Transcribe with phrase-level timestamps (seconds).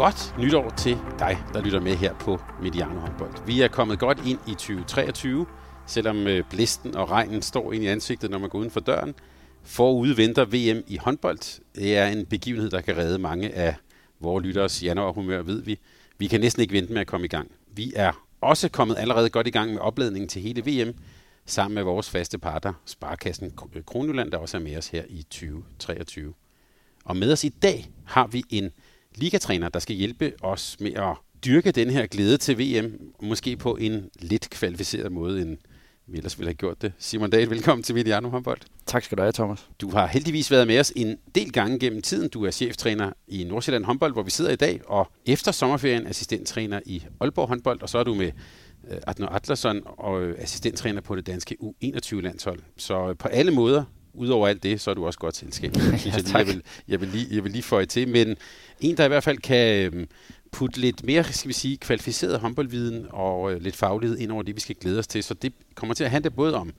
[0.00, 3.46] Godt nytår til dig, der lytter med her på Mediano Håndbold.
[3.46, 5.46] Vi er kommet godt ind i 2023,
[5.86, 9.14] selvom øh, blisten og regnen står ind i ansigtet, når man går uden for døren.
[9.62, 11.60] Forude venter VM i håndbold.
[11.74, 13.74] Det er en begivenhed, der kan redde mange af
[14.20, 15.78] vores lytteres januarhumør, ved vi.
[16.18, 17.50] Vi kan næsten ikke vente med at komme i gang.
[17.66, 20.94] Vi er også kommet allerede godt i gang med opladningen til hele VM,
[21.46, 25.22] sammen med vores faste partner, Sparkassen øh, Kronjylland, der også er med os her i
[25.22, 26.34] 2023.
[27.04, 28.70] Og med os i dag har vi en
[29.16, 33.76] ligatræner, der skal hjælpe os med at dyrke den her glæde til VM, måske på
[33.76, 35.58] en lidt kvalificeret måde, end
[36.06, 36.92] vi ellers ville have gjort det.
[36.98, 38.58] Simon Dahl, velkommen til Mediano håndbold.
[38.86, 39.68] Tak skal du have, Thomas.
[39.80, 42.28] Du har heldigvis været med os en del gange gennem tiden.
[42.28, 46.80] Du er cheftræner i Nordsjælland håndbold, hvor vi sidder i dag, og efter sommerferien assistenttræner
[46.86, 48.30] i Aalborg håndbold, og så er du med
[48.82, 52.60] uh, Adno Atlasson og assistenttræner på det danske U21-landshold.
[52.76, 55.76] Så på alle måder udover alt det, så er du også godt selskab.
[55.98, 58.08] Synes ja, jeg, lige, jeg, vil, jeg, vil lige, jeg vil lige få til.
[58.08, 58.36] Men
[58.80, 60.08] en, der i hvert fald kan øhm,
[60.52, 64.56] putte lidt mere, skal vi sige, kvalificeret håndboldviden og øh, lidt faglighed ind over det,
[64.56, 65.22] vi skal glæde os til.
[65.22, 66.72] Så det kommer til at handle både om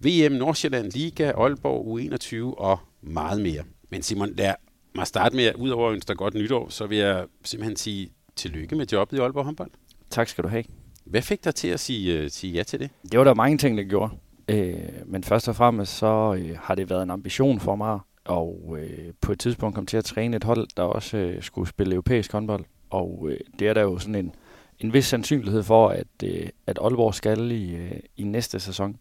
[0.00, 3.62] VM, Nordsjælland, Liga, Aalborg, U21 og meget mere.
[3.90, 4.54] Men Simon, lad
[4.94, 8.76] mig starte med, udover at ønske dig godt nytår, så vil jeg simpelthen sige tillykke
[8.76, 9.70] med jobbet i Aalborg håndbold.
[10.10, 10.64] Tak skal du have.
[11.04, 12.90] Hvad fik dig til at sige, uh, sige ja til det?
[13.10, 14.12] Det var der mange ting, der gjorde.
[14.48, 14.74] Øh,
[15.06, 19.12] men først og fremmest så øh, har det været en ambition for mig og øh,
[19.20, 22.32] på et tidspunkt kom til at træne et hold, der også øh, skulle spille europæisk
[22.32, 22.64] håndbold.
[22.90, 24.34] Og øh, det er der jo sådan en,
[24.78, 28.96] en vis sandsynlighed for, at, øh, at Aalborg skal i, øh, i næste sæson.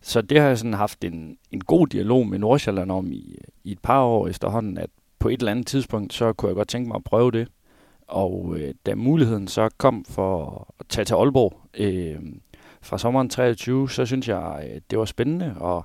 [0.00, 3.72] Så det har jeg sådan haft en, en god dialog med Nordsjælland om i, i
[3.72, 6.88] et par år efterhånden, at på et eller andet tidspunkt, så kunne jeg godt tænke
[6.88, 7.48] mig at prøve det.
[8.08, 12.16] Og øh, da muligheden så kom for at tage til Aalborg øh,
[12.82, 15.84] fra sommeren 23, så synes jeg, øh, det var spændende, og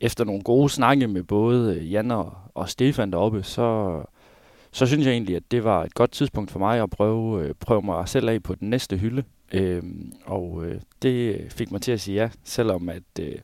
[0.00, 4.02] efter nogle gode snakke med både øh, Jan og, og Stefan deroppe, så,
[4.72, 7.54] så synes jeg egentlig, at det var et godt tidspunkt for mig at prøve, øh,
[7.60, 9.24] prøve mig selv af på den næste hylde.
[9.52, 13.34] Øhm, og øh, det fik mig til at sige ja, selvom at øh,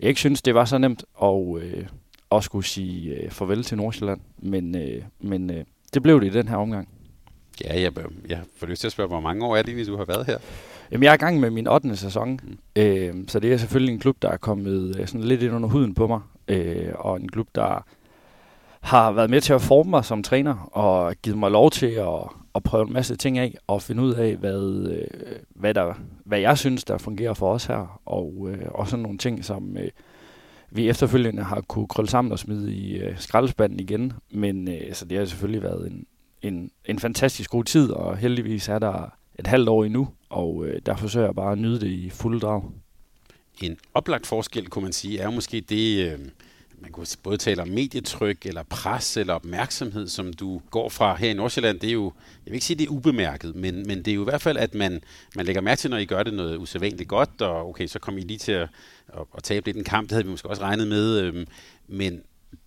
[0.00, 1.86] jeg ikke synes, det var så nemt at, øh,
[2.32, 4.20] at skulle sige øh, farvel til Nordsjælland.
[4.38, 5.64] Men, øh, men øh,
[5.94, 6.88] det blev det i den her omgang.
[7.64, 7.92] Ja, jeg,
[8.28, 10.26] jeg får lyst til at spørge, hvor mange år er det egentlig, du har været
[10.26, 10.38] her?
[10.92, 11.96] Jamen, jeg er i gang med min 8.
[11.96, 12.58] sæson, mm.
[12.76, 15.68] øh, så det er selvfølgelig en klub, der er kommet øh, sådan lidt ind under
[15.68, 17.84] huden på mig, øh, og en klub, der
[18.80, 22.20] har været med til at forme mig som træner, og givet mig lov til at,
[22.54, 26.38] at prøve en masse ting af, og finde ud af, hvad, øh, hvad, der, hvad
[26.38, 29.88] jeg synes, der fungerer for os her, og øh, også nogle ting, som øh,
[30.70, 35.04] vi efterfølgende har kunne krølle sammen og smide i øh, skraldespanden igen, men øh, så
[35.04, 36.06] det har selvfølgelig været en,
[36.42, 40.80] en, en fantastisk god tid, og heldigvis er der et halvt år endnu, og øh,
[40.86, 42.62] der forsøger jeg bare at nyde det i fuld drag.
[43.62, 46.18] En oplagt forskel, kunne man sige, er jo måske det, øh,
[46.80, 51.30] man kunne både tale om medietryk, eller pres, eller opmærksomhed, som du går fra her
[51.30, 51.80] i Nordsjælland.
[51.80, 52.12] Det er jo,
[52.46, 54.56] jeg vil ikke sige, det er ubemærket, men, men det er jo i hvert fald,
[54.56, 55.00] at man,
[55.36, 58.20] man lægger mærke til, når I gør det noget usædvanligt godt, og okay, så kommer
[58.20, 58.68] I lige til at,
[59.08, 61.46] at, at tabe lidt en kamp, det havde vi måske også regnet med, øh,
[61.88, 62.20] men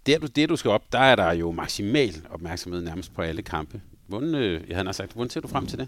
[0.05, 3.41] der du, det du skal op, der er der jo maksimal opmærksomhed nærmest på alle
[3.41, 3.81] kampe.
[4.07, 5.87] Hvordan, øh, jeg havde sagt, hvordan ser du frem til det?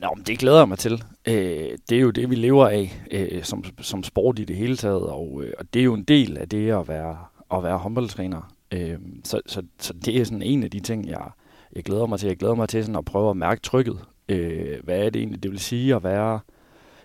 [0.00, 1.04] Nå, men det glæder jeg mig til.
[1.28, 4.76] Øh, det er jo det, vi lever af øh, som, som sport i det hele
[4.76, 7.18] taget, og, øh, og det er jo en del af det at være,
[7.54, 8.54] at være håndboldtræner.
[8.72, 11.30] Øh, så, så, så det er sådan en af de ting, jeg,
[11.72, 12.26] jeg glæder mig til.
[12.26, 13.98] Jeg glæder mig til sådan at prøve at mærke trykket.
[14.28, 16.40] Øh, hvad er det egentlig, det vil sige at være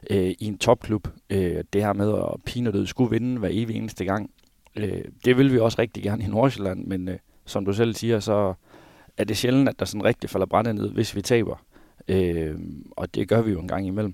[0.10, 1.08] øh, i en topklub?
[1.30, 4.32] Øh, det her med at pine død skulle vinde hver evig eneste gang.
[4.76, 8.20] Øh, det vil vi også rigtig gerne i Nordsjælland, men øh, som du selv siger,
[8.20, 8.54] så
[9.18, 11.64] er det sjældent, at der sådan rigtig falder brænde ned, hvis vi taber.
[12.08, 12.56] Øh,
[12.92, 14.14] og det gør vi jo en gang imellem.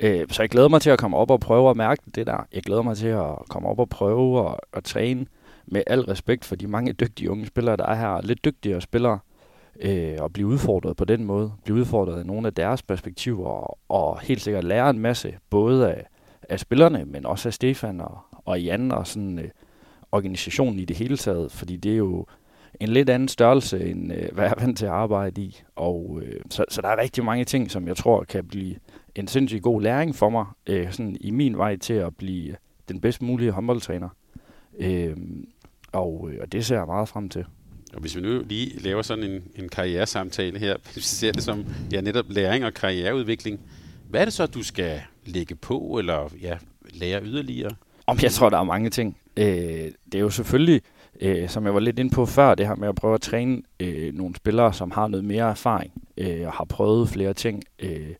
[0.00, 2.46] Øh, så jeg glæder mig til at komme op og prøve at mærke det der.
[2.52, 5.26] Jeg glæder mig til at komme op og prøve at, at træne
[5.66, 8.20] med al respekt for de mange dygtige unge spillere, der er her.
[8.20, 9.18] Lidt dygtigere spillere.
[9.80, 11.52] Øh, og blive udfordret på den måde.
[11.64, 13.46] Blive udfordret af nogle af deres perspektiver.
[13.46, 15.34] Og, og helt sikkert lære en masse.
[15.50, 16.06] Både af,
[16.48, 19.48] af spillerne, men også af Stefan og, og Jan og sådan øh,
[20.12, 21.52] organisationen i det hele taget.
[21.52, 22.26] Fordi det er jo
[22.80, 25.62] en lidt anden størrelse, end øh, hvad jeg er vant til at arbejde i.
[25.76, 28.76] Og, øh, så, så der er rigtig mange ting, som jeg tror kan blive
[29.14, 32.56] en sindssygt god læring for mig, øh, sådan i min vej til at blive
[32.88, 34.08] den bedst mulige håndboldtræner.
[34.78, 35.16] Øh,
[35.92, 37.44] og, og det ser jeg meget frem til.
[37.94, 41.42] Og hvis vi nu lige laver sådan en, en karrieresamtale her, hvis vi ser det
[41.42, 43.60] som ja, netop læring og karriereudvikling,
[44.08, 46.58] hvad er det så, du skal lægge på, eller ja,
[46.90, 47.70] lære yderligere?
[48.06, 49.16] Om jeg tror, der er mange ting.
[49.36, 50.80] Øh, det er jo selvfølgelig,
[51.20, 53.62] øh, som jeg var lidt inde på før, det her med at prøve at træne
[53.80, 57.62] øh, nogle spillere, som har noget mere erfaring øh, og har prøvet flere ting.
[57.78, 58.14] Øh,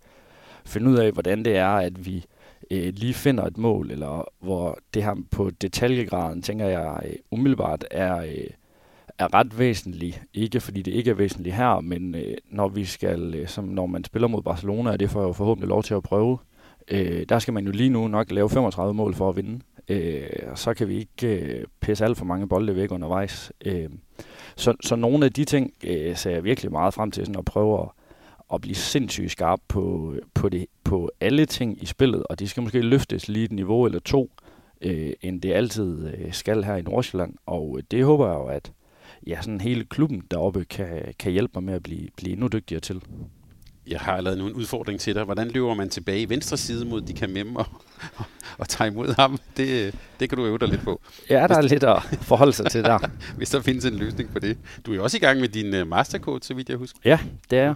[0.67, 2.25] finde ud af, hvordan det er, at vi
[2.70, 7.85] øh, lige finder et mål, eller hvor det her på detaljegraden, tænker jeg øh, umiddelbart
[7.91, 8.50] er, øh,
[9.19, 10.23] er ret væsentligt.
[10.35, 13.87] Ikke fordi det ikke er væsentligt her, men øh, når vi skal, øh, som når
[13.87, 16.38] man spiller mod Barcelona, og det får jeg jo forhåbentlig lov til at prøve,
[16.88, 19.61] øh, der skal man jo lige nu nok lave 35 mål for at vinde.
[19.91, 23.53] Øh, så kan vi ikke øh, pisse alt for mange bolde væk undervejs.
[23.65, 23.89] Øh,
[24.57, 27.45] så, så nogle af de ting øh, ser jeg virkelig meget frem til sådan at
[27.45, 27.89] prøve at,
[28.55, 32.63] at blive sindssygt skarp på, på, det, på alle ting i spillet, og de skal
[32.63, 34.31] måske løftes lige et niveau eller to,
[34.81, 37.35] øh, end det altid øh, skal her i Nordsjælland.
[37.47, 38.73] Og øh, det håber jeg jo, at
[39.27, 42.81] ja, sådan hele klubben deroppe kan, kan hjælpe mig med at blive, blive endnu dygtigere
[42.81, 43.03] til.
[43.91, 45.25] Jeg har lavet en udfordring til dig.
[45.25, 47.67] Hvordan løber man tilbage i venstre side mod de kan og,
[48.19, 48.25] og,
[48.59, 49.39] og tage imod ham?
[49.57, 51.01] Det, det kan du øve dig lidt på.
[51.31, 52.99] Ja, der er lidt at forholde sig til der.
[53.37, 54.59] Hvis der findes en løsning på det.
[54.87, 56.99] Du er jo også i gang med din uh, mastercode, så vidt jeg husker.
[57.05, 57.19] Ja,
[57.51, 57.75] det er jeg.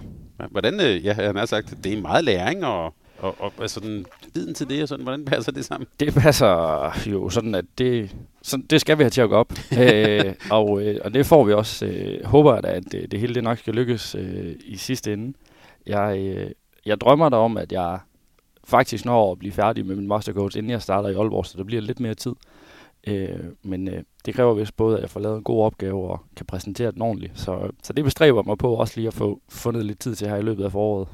[0.51, 4.07] Hvordan, uh, ja, han har sagt, det er meget læring og, og, og altså, den
[4.35, 5.87] viden til det, og sådan, hvordan passer det sammen?
[6.01, 9.53] Det passer jo sådan, at det, sådan, det skal vi have til at gå op.
[9.81, 11.87] øh, og, øh, og det får vi også.
[11.87, 15.33] Øh, håber at det, det hele det nok skal lykkes øh, i sidste ende.
[15.87, 16.51] Jeg, øh,
[16.87, 17.99] jeg drømmer da om, at jeg
[18.65, 21.65] faktisk når at blive færdig med min mastercoach, inden jeg starter i Aalborg, så der
[21.65, 22.33] bliver lidt mere tid.
[23.07, 26.21] Øh, men øh, det kræver vist både, at jeg får lavet en god opgave og
[26.37, 27.41] kan præsentere den ordentligt.
[27.41, 30.37] Så, så det bestræber mig på også lige at få fundet lidt tid til her
[30.37, 31.09] i løbet af foråret.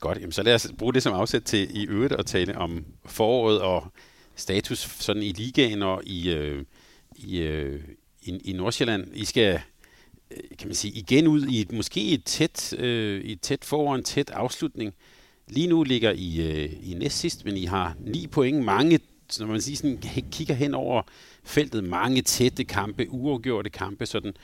[0.00, 2.84] Godt, jamen så lad os bruge det som afsæt til i øvrigt at tale om
[3.04, 3.84] foråret og
[4.36, 6.64] status sådan i ligaen og i, øh,
[7.16, 7.80] i, øh,
[8.22, 9.06] i, i Nordsjælland.
[9.14, 9.60] I skal
[10.30, 13.94] Øh, kan man sige, igen ud i et, måske et tæt, øh, et tæt forår,
[13.94, 14.94] en tæt afslutning.
[15.48, 19.00] Lige nu ligger I øh, i næst sidst, men I har ni point, mange,
[19.38, 19.98] når man siger sådan,
[20.30, 21.02] kigger hen over
[21.44, 24.34] feltet, mange tætte kampe, uafgjorte kampe, sådan.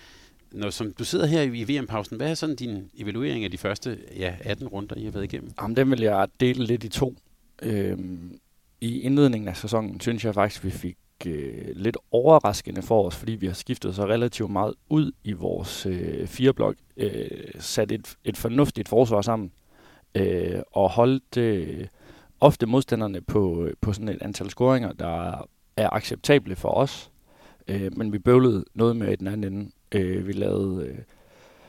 [0.52, 3.98] Når, som du sidder her i VM-pausen, hvad er sådan din evaluering af de første
[4.16, 5.50] ja, 18 runder, I har været igennem?
[5.60, 7.14] Jamen, den vil jeg dele lidt i to.
[7.62, 8.38] Øhm,
[8.80, 10.96] I indledningen af sæsonen synes jeg faktisk, vi fik
[11.26, 15.86] øh, lidt overraskende for os, fordi vi har skiftet så relativt meget ud i vores
[15.86, 17.28] øh, fireblok, øh,
[17.58, 19.52] sat et, et fornuftigt forsvar sammen,
[20.14, 21.86] øh, og holdt øh,
[22.40, 25.46] ofte modstanderne på, øh, på sådan et antal scoringer, der
[25.76, 27.10] er acceptable for os,
[27.68, 29.70] øh, men vi bøvlede noget med i den anden ende.
[29.92, 30.98] Øh, vi lavede øh,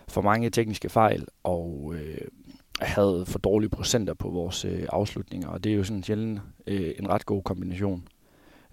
[0.07, 2.27] for mange tekniske fejl, og øh,
[2.81, 6.91] havde for dårlige procenter på vores øh, afslutninger, og det er jo sådan sjældent øh,
[6.99, 8.07] en ret god kombination.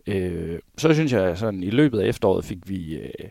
[0.07, 3.29] Øh, så synes jeg, sådan i løbet af efteråret fik vi, øh,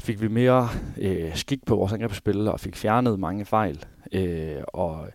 [0.00, 0.68] fik vi mere
[0.98, 3.84] øh, skik på vores angrebsspil og fik fjernet mange fejl.
[4.12, 5.08] Øh, og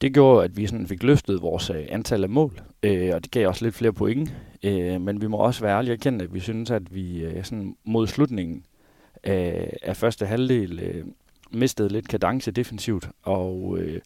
[0.00, 3.30] det gjorde, at vi sådan fik løftet vores øh, antal af mål, øh, og det
[3.30, 4.34] gav også lidt flere point.
[4.62, 7.44] Øh, men vi må også være ærlige og erkende, at vi synes, at vi øh,
[7.44, 8.64] sådan mod slutningen
[9.24, 11.04] af, af første halvdel øh,
[11.50, 14.00] mistede lidt kadence defensivt, og øh,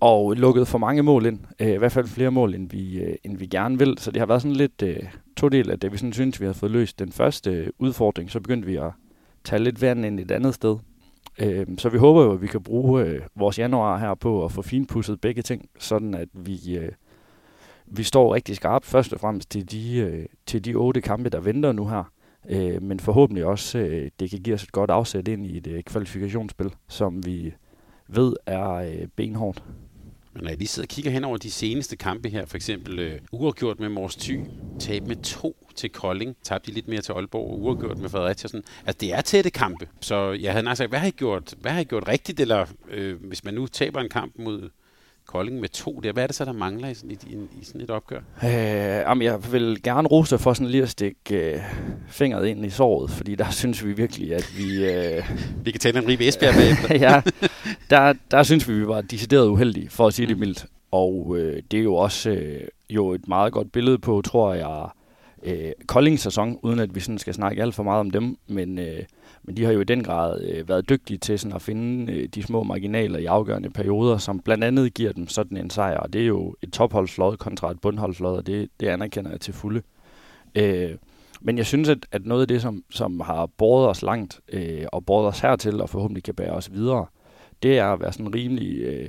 [0.00, 1.38] og lukket for mange mål ind.
[1.60, 3.98] Øh, I hvert fald flere mål, end vi, øh, end vi gerne vil.
[3.98, 5.02] Så det har været sådan lidt øh,
[5.36, 8.30] to del af det, vi sådan synes, vi har fået løst den første øh, udfordring.
[8.30, 8.90] Så begyndte vi at
[9.44, 10.76] tage lidt vand ind et andet sted.
[11.38, 14.52] Øh, så vi håber jo, at vi kan bruge øh, vores januar her på at
[14.52, 16.92] få finpudset begge ting, sådan at vi, øh,
[17.86, 21.40] vi står rigtig skarpt først og fremmest til de, øh, til de otte kampe, der
[21.40, 22.12] venter nu her.
[22.48, 25.66] Øh, men forhåbentlig også, øh, det kan give os et godt afsæt ind i et
[25.66, 27.54] øh, kvalifikationsspil, som vi
[28.14, 29.62] ved er øh, benhårdt.
[30.34, 32.98] Men når jeg lige sidder og kigger hen over de seneste kampe her, for eksempel
[32.98, 34.40] øh, uafgjort med Mors Thy,
[34.78, 38.48] tab med to til Kolding, tabte de lidt mere til Aalborg, og uafgjort med Fredericia.
[38.48, 38.64] Sådan.
[38.86, 39.88] Altså, det er tætte kampe.
[40.00, 43.24] Så jeg havde sagt, hvad har I gjort, hvad har I gjort rigtigt, eller øh,
[43.24, 44.70] hvis man nu taber en kamp mod
[45.26, 46.12] Kolding med to der.
[46.12, 48.20] Hvad er det så, der mangler i sådan et, i, i sådan et opgør?
[48.44, 51.60] Øh, jamen, jeg vil gerne rose for sådan lige at stikke øh,
[52.08, 54.84] fingret ind i såret, fordi der synes vi virkelig, at vi...
[54.84, 55.30] Øh,
[55.64, 56.94] vi kan tale en rive Esbjerg bagefter.
[57.08, 57.22] ja,
[57.90, 60.40] der, der synes vi, vi var decideret uheldige, for at sige det mm.
[60.40, 60.66] mildt.
[60.90, 62.60] Og øh, det er jo også øh,
[62.90, 64.88] jo et meget godt billede på, tror jeg,
[65.42, 68.78] øh, Koldings sæson, uden at vi sådan skal snakke alt for meget om dem, men...
[68.78, 69.02] Øh,
[69.42, 72.28] men de har jo i den grad øh, været dygtige til sådan at finde øh,
[72.28, 75.98] de små marginaler i afgørende perioder, som blandt andet giver dem sådan en sejr.
[75.98, 79.54] Og det er jo et topholdslod kontra et bundholdslod, og det, det anerkender jeg til
[79.54, 79.82] fulde.
[80.54, 80.90] Øh,
[81.40, 84.84] men jeg synes, at, at noget af det, som, som har båret os langt, øh,
[84.92, 87.06] og båret os hertil, og forhåbentlig kan bære os videre,
[87.62, 89.08] det er at være sådan rimelig øh,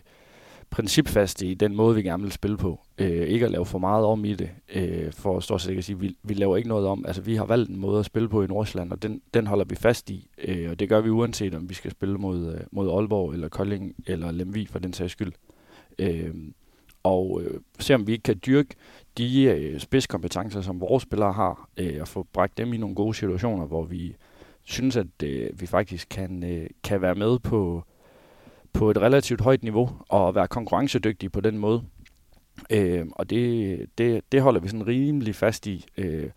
[0.69, 2.79] principfaste i den måde, vi gerne vil spille på.
[3.01, 5.83] Øh, ikke at lave for meget om i det, øh, for at stå set at
[5.83, 7.05] sige, vi, vi laver ikke noget om.
[7.05, 9.65] Altså, vi har valgt en måde at spille på i Nordsjælland, og den, den holder
[9.65, 10.29] vi fast i.
[10.43, 13.49] Øh, og det gør vi uanset, om vi skal spille mod, øh, mod Aalborg, eller
[13.49, 15.31] Kolding, eller Lemvig for den sags skyld.
[15.99, 16.33] Øh,
[17.03, 18.75] og øh, se om vi ikke kan dyrke
[19.17, 23.13] de øh, spidskompetencer, som vores spillere har, øh, og få bragt dem i nogle gode
[23.13, 24.15] situationer, hvor vi
[24.63, 27.83] synes, at øh, vi faktisk kan, øh, kan være med på,
[28.73, 31.83] på et relativt højt niveau og være konkurrencedygtige på den måde.
[32.69, 35.85] Øh, og det, det, det holder vi sådan rimelig fast i.
[35.97, 36.29] Øh,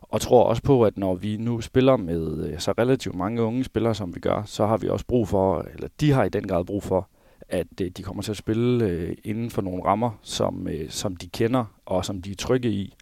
[0.00, 3.64] og tror også på, at når vi nu spiller med øh, så relativt mange unge
[3.64, 6.46] spillere, som vi gør, så har vi også brug for, eller de har i den
[6.46, 7.08] grad brug for,
[7.48, 11.16] at øh, de kommer til at spille øh, inden for nogle rammer, som, øh, som
[11.16, 12.94] de kender og som de er trygge i.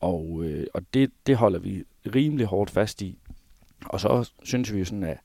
[0.00, 3.18] Og, øh, og det, det holder vi rimelig hårdt fast i.
[3.86, 5.18] Og så synes vi jo sådan af,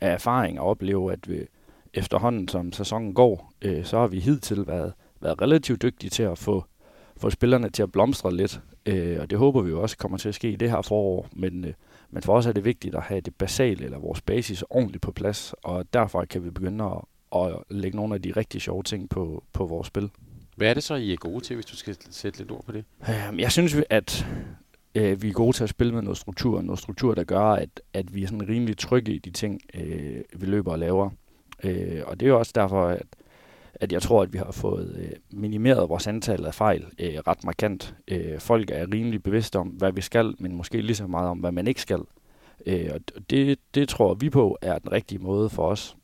[0.00, 1.46] af erfaring at opleve, at vi,
[1.94, 6.38] efterhånden som sæsonen går, øh, så har vi hidtil været, været relativt dygtige til at
[6.38, 6.64] få,
[7.16, 8.60] få spillerne til at blomstre lidt.
[8.86, 11.28] Øh, og det håber vi jo også kommer til at ske i det her forår.
[11.32, 11.72] Men, øh,
[12.10, 15.12] men for os er det vigtigt at have det basale, eller vores basis, ordentligt på
[15.12, 15.54] plads.
[15.62, 17.00] Og derfor kan vi begynde at,
[17.40, 20.10] at lægge nogle af de rigtig sjove ting på, på vores spil.
[20.56, 22.72] Hvad er det så, I er gode til, hvis du skal sætte lidt ord på
[22.72, 22.84] det?
[23.08, 24.26] Øh, jeg synes, at
[24.94, 26.62] øh, vi er gode til at spille med noget struktur.
[26.62, 30.22] Noget struktur, der gør, at, at vi er sådan rimelig trygge i de ting, øh,
[30.36, 31.10] vi løber og laver.
[31.64, 33.06] Øh, og det er jo også derfor, at,
[33.80, 37.44] at jeg tror, at vi har fået øh, minimeret vores antal af fejl øh, ret
[37.44, 37.94] markant.
[38.08, 41.38] Øh, folk er rimelig bevidste om, hvad vi skal, men måske lige så meget om,
[41.38, 42.00] hvad man ikke skal.
[42.66, 45.96] Øh, og det, det tror vi på er den rigtige måde for os.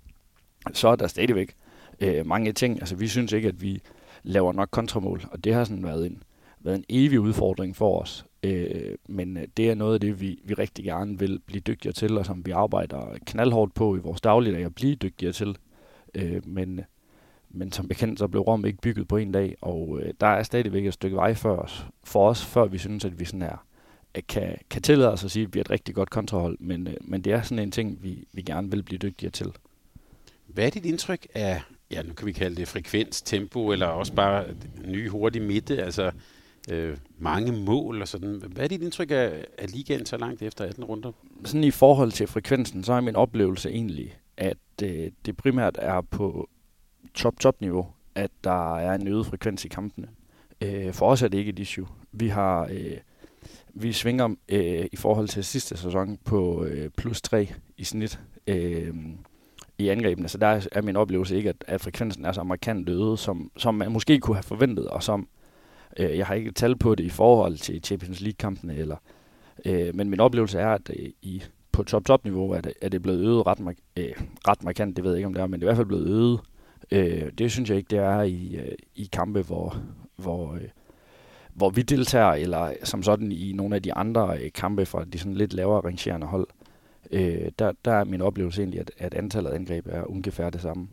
[0.72, 1.54] Så er der stadigvæk
[2.00, 2.80] øh, mange ting.
[2.80, 3.80] Altså, vi synes ikke, at vi
[4.22, 6.22] laver nok kontramål, og det har sådan været en,
[6.60, 8.26] været en evig udfordring for os.
[8.42, 11.92] Øh, men øh, det er noget af det, vi, vi rigtig gerne vil blive dygtigere
[11.92, 15.56] til, og som vi arbejder knaldhårdt på i vores dagligdag at blive dygtigere til.
[16.14, 16.80] Øh, men,
[17.56, 20.42] men som bekendt, så blev Rom ikke bygget på en dag, og øh, der er
[20.42, 23.56] stadigvæk et stykke vej for os, for os før vi synes, at vi sådan er,
[24.28, 26.94] kan, kan tillade os at sige, at vi er et rigtig godt kontrahold, men, øh,
[27.00, 29.52] men det er sådan en ting, vi, vi gerne vil blive dygtigere til.
[30.46, 34.12] Hvad er dit indtryk af, ja, nu kan vi kalde det frekvens, tempo, eller også
[34.12, 34.44] bare
[34.84, 36.10] ny hurtig midte, altså
[36.70, 38.42] øh, mange mål og sådan.
[38.46, 41.12] Hvad er dit indtryk af, af ligaen så langt efter 18 runder?
[41.44, 46.00] Sådan i forhold til frekvensen, så er min oplevelse egentlig, at øh, det primært er
[46.00, 46.48] på
[47.16, 50.08] top-top-niveau, at der er en øget frekvens i kampene.
[50.60, 51.86] Øh, for os er det ikke et issue.
[52.12, 52.68] Vi har...
[52.72, 52.96] Øh,
[53.78, 58.94] vi svinger øh, i forhold til sidste sæson på øh, plus 3 i snit øh,
[59.78, 60.28] i angrebene.
[60.28, 63.74] Så der er min oplevelse ikke, at, at frekvensen er så markant øget, som, som
[63.74, 65.28] man måske kunne have forventet, og som
[65.96, 68.96] Øh, jeg har ikke tal på det i forhold til Champions League-kampene, eller,
[69.64, 71.42] øh, men min oplevelse er, at øh, i,
[71.72, 74.12] på top-top-niveau er det, er det blevet øget ret, mark- øh,
[74.48, 74.96] ret markant.
[74.96, 76.40] Det ved jeg ikke, om det er, men det er i hvert fald blevet øget.
[76.90, 79.76] Øh, det synes jeg ikke, det er i, øh, i kampe, hvor,
[80.16, 80.68] hvor, øh,
[81.54, 85.18] hvor vi deltager, eller som sådan i nogle af de andre øh, kampe fra de
[85.18, 86.48] sådan lidt lavere rangerende hold.
[87.10, 90.60] Øh, der, der er min oplevelse egentlig, at, at antallet af angreb er ungefær det
[90.60, 90.88] samme.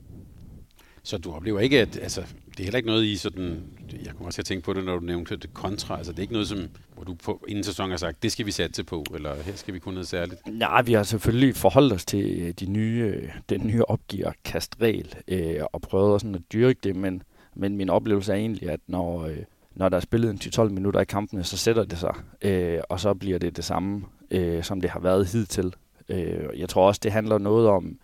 [1.03, 4.25] Så du oplever ikke, at altså, det er heller ikke noget i sådan, jeg kommer
[4.25, 6.33] også have at tænke på det, når du nævnte det kontra, altså det er ikke
[6.33, 6.59] noget, som,
[6.95, 9.73] hvor du på, inden sæsonen har sagt, det skal vi satse på, eller her skal
[9.73, 10.41] vi kunne noget særligt?
[10.47, 15.15] Nej, vi har selvfølgelig forholdt os til øh, de nye, øh, den nye opgiver kastregel,
[15.27, 17.23] øh, og prøvet sådan at dyrke det, men,
[17.55, 19.37] men min oplevelse er egentlig, at når, øh,
[19.75, 22.99] når der er spillet en 10-12 minutter i kampene, så sætter det sig, øh, og
[22.99, 25.73] så bliver det det samme, øh, som det har været hidtil.
[26.09, 27.97] Øh, jeg tror også, det handler noget om,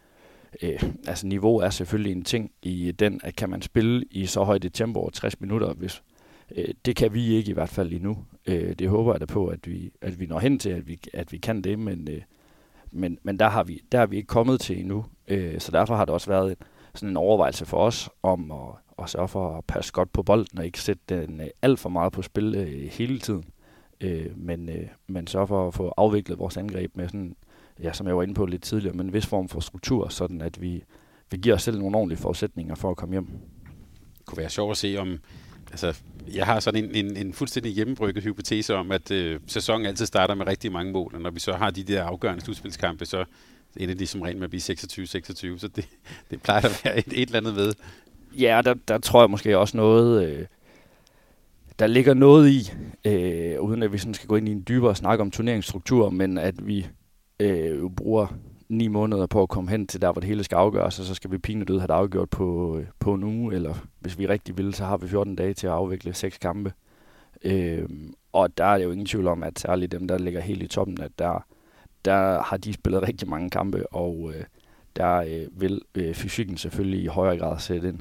[0.62, 4.44] øh, altså niveau er selvfølgelig en ting i den, at kan man spille i så
[4.44, 6.03] højt et tempo over 60 minutter, hvis
[6.56, 8.18] øh, det kan vi ikke i hvert fald endnu.
[8.46, 11.00] Øh, det håber jeg da på, at vi, at vi når hen til, at vi,
[11.13, 12.22] at vi kan det, men, øh,
[12.91, 15.06] men, men der, har vi, der har vi ikke kommet til endnu.
[15.27, 16.56] Øh, så derfor har det også været
[16.94, 20.60] sådan en overvejelse for os om at, at sørge for at passe godt på bolden
[20.60, 23.46] og ikke sætte den øh, alt for meget på spil øh, hele tiden.
[24.01, 27.36] Øh, men, øh, men sørge for at få afviklet vores angreb med sådan
[27.83, 30.41] ja, som jeg var inde på lidt tidligere, men en vis form for struktur, sådan
[30.41, 30.83] at vi,
[31.31, 33.25] vi giver os selv nogle ordentlige forudsætninger for at komme hjem.
[34.17, 35.19] Det kunne være sjovt at se om,
[35.71, 36.01] altså
[36.33, 40.36] jeg har sådan en, en, en fuldstændig hjemmebrygget hypotese om, at øh, sæsonen altid starter
[40.36, 43.25] med rigtig mange mål, og når vi så har de der afgørende slutspilskampe, så
[43.77, 45.88] ender de som rent med at blive 26-26, så det,
[46.31, 47.74] det plejer at være et, et eller andet ved.
[48.38, 50.45] Ja, der, der tror jeg måske også noget, øh,
[51.79, 52.71] der ligger noget i,
[53.05, 56.38] øh, uden at vi sådan skal gå ind i en dybere snak om turneringsstruktur, men
[56.38, 56.88] at vi
[57.39, 58.27] øh, bruger
[58.69, 61.15] ni måneder på at komme hen til der, hvor det hele skal afgøres, og så
[61.15, 64.58] skal vi pinedød have det afgjort på, øh, på en uge, eller hvis vi rigtig
[64.58, 66.74] vil, så har vi 14 dage til at afvikle seks kampe.
[67.43, 67.89] Øh,
[68.34, 71.01] og der er jo ingen tvivl om, at særligt dem, der ligger helt i toppen,
[71.01, 71.46] at der,
[72.05, 74.43] der har de spillet rigtig mange kampe, og øh,
[74.96, 78.00] der øh, vil øh, fysikken selvfølgelig i højere grad sætte ind.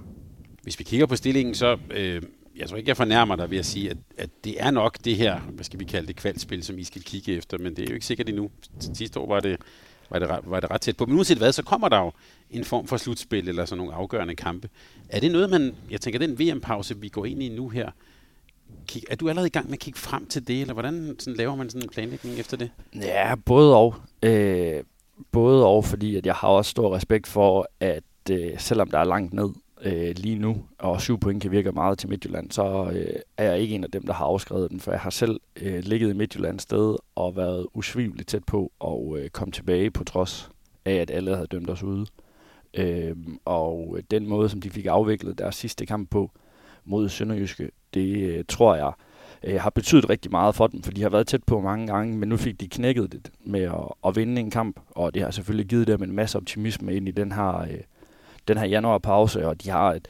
[0.62, 2.22] Hvis vi kigger på stillingen, så øh,
[2.58, 5.16] jeg tror ikke, jeg fornærmer dig ved at sige, at, at det er nok det
[5.16, 7.86] her, hvad skal vi kalde det, kvalspil, som I skal kigge efter, men det er
[7.88, 8.50] jo ikke sikkert endnu.
[8.94, 9.56] Sidste år var det,
[10.10, 11.06] var det, var det ret tæt på.
[11.06, 12.12] Men uanset hvad, så kommer der jo
[12.50, 14.68] en form for slutspil eller sådan nogle afgørende kampe.
[15.08, 17.90] Er det noget, man, jeg tænker, den VM-pause, vi går ind i nu her,
[18.86, 21.36] kig, er du allerede i gang med at kigge frem til det, eller hvordan sådan,
[21.36, 22.70] laver man sådan en planlægning efter det?
[22.94, 23.94] Ja, både og.
[24.22, 24.82] Øh,
[25.32, 29.04] både og, fordi at jeg har også stor respekt for, at øh, selvom der er
[29.04, 29.48] langt ned,
[29.84, 33.58] øh, lige nu, og syv point kan virke meget til Midtjylland, så øh, er jeg
[33.58, 36.12] ikke en af dem, der har afskrevet den, for jeg har selv øh, ligget i
[36.12, 40.50] Midtjylland sted og været usvigeligt tæt på og øh, kom tilbage på trods
[40.84, 42.06] af, at alle havde dømt os ude.
[42.74, 46.30] Øh, og den måde, som de fik afviklet deres sidste kamp på
[46.84, 48.92] mod Sønderjyske, det øh, tror jeg
[49.44, 52.16] øh, har betydet rigtig meget for dem, for de har været tæt på mange gange,
[52.16, 55.30] men nu fik de knækket det med at, at vinde en kamp, og det har
[55.30, 57.80] selvfølgelig givet dem en masse optimisme ind i den her øh,
[58.48, 60.08] den her januarpause, og de har et,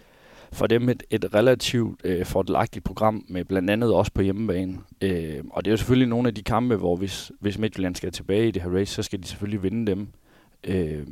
[0.53, 4.79] for dem et, et relativt øh, fordelagtigt program, med blandt andet også på hjemmebane.
[5.01, 8.13] Øh, og det er jo selvfølgelig nogle af de kampe, hvor hvis, hvis Midtjylland skal
[8.13, 10.09] tilbage i det her race, så skal de selvfølgelig vinde dem.
[10.65, 11.07] Øh,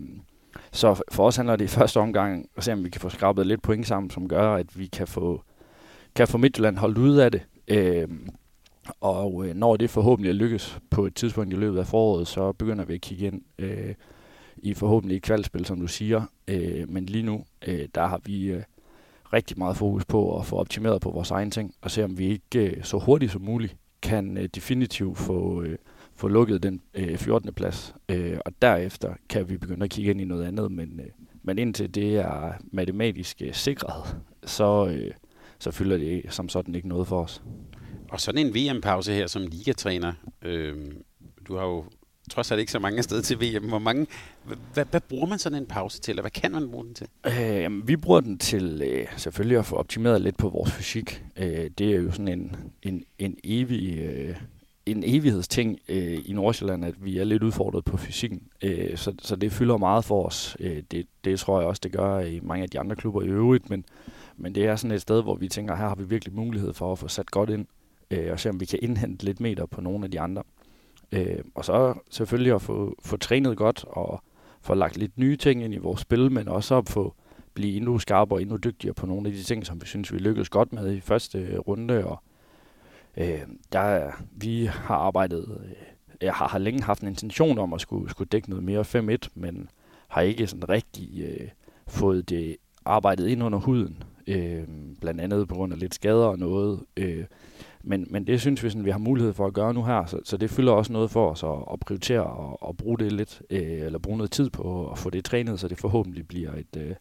[0.72, 3.46] så for os handler det i første omgang at se, om vi kan få skrabet
[3.46, 5.42] lidt point sammen, som gør, at vi kan få,
[6.14, 7.42] kan få Midtjylland holdt ud af det.
[7.68, 8.08] Øh,
[9.00, 12.84] og øh, når det forhåbentlig lykkes på et tidspunkt i løbet af foråret, så begynder
[12.84, 13.94] vi at kigge ind øh,
[14.58, 16.22] i forhåbentlig et kvalspil, som du siger.
[16.48, 18.62] Øh, men lige nu, øh, der har vi øh,
[19.32, 22.26] rigtig meget fokus på at få optimeret på vores egen ting, og se om vi
[22.26, 25.78] ikke øh, så hurtigt som muligt kan øh, definitivt få, øh,
[26.14, 27.54] få lukket den øh, 14.
[27.54, 27.94] plads.
[28.08, 31.10] Øh, og derefter kan vi begynde at kigge ind i noget andet, men, øh,
[31.42, 35.10] men indtil det er matematisk øh, sikret, så, øh,
[35.58, 37.42] så fylder det som sådan ikke noget for os.
[38.08, 40.76] Og sådan en VM-pause her som ligatræner, øh,
[41.48, 41.84] du har jo
[42.30, 43.68] trods alt ikke så mange steder til VM.
[43.68, 44.06] Hvor mange,
[44.74, 47.06] hvad, hvad bruger man sådan en pause til, eller hvad kan man bruge den til?
[47.26, 51.24] Øh, jamen, vi bruger den til øh, selvfølgelig at få optimeret lidt på vores fysik.
[51.36, 53.98] Øh, det er jo sådan en, en, en evig...
[53.98, 54.36] Øh,
[54.86, 58.42] en evighedsting øh, i Nordsjælland, at vi er lidt udfordret på fysikken.
[58.62, 60.56] Øh, så, så det fylder meget for os.
[60.60, 63.26] Øh, det, det tror jeg også, det gør i mange af de andre klubber i
[63.26, 63.84] øvrigt, men,
[64.36, 66.92] men det er sådan et sted, hvor vi tænker, her har vi virkelig mulighed for
[66.92, 67.66] at få sat godt ind,
[68.10, 70.42] øh, og se om vi kan indhente lidt meter på nogle af de andre.
[71.12, 74.22] Øh, og så selvfølgelig at få, få trænet godt og
[74.60, 77.14] få lagt lidt nye ting ind i vores spil, men også at få
[77.54, 80.18] blive endnu skarpere og endnu dygtigere på nogle af de ting, som vi synes, vi
[80.18, 82.06] lykkedes godt med i første øh, runde.
[82.06, 82.22] Og,
[83.16, 83.40] øh,
[83.72, 85.72] der, vi har arbejdet, øh,
[86.22, 89.28] jeg har, har længe haft en intention om at skulle, skulle dække noget mere 5-1,
[89.34, 89.68] men
[90.08, 91.48] har ikke sådan rigtig øh,
[91.86, 94.02] fået det arbejdet ind under huden.
[94.26, 94.64] Øh,
[95.00, 96.80] blandt andet på grund af lidt skader og noget.
[96.96, 97.24] Øh,
[97.88, 100.18] men, men det synes vi, sådan, vi har mulighed for at gøre nu her, så,
[100.24, 103.42] så det fylder også noget for os at, at prioritere og, og bruge det lidt,
[103.50, 106.76] øh, eller bruge noget tid på at få det trænet, så det forhåbentlig bliver et,
[106.76, 106.94] øh,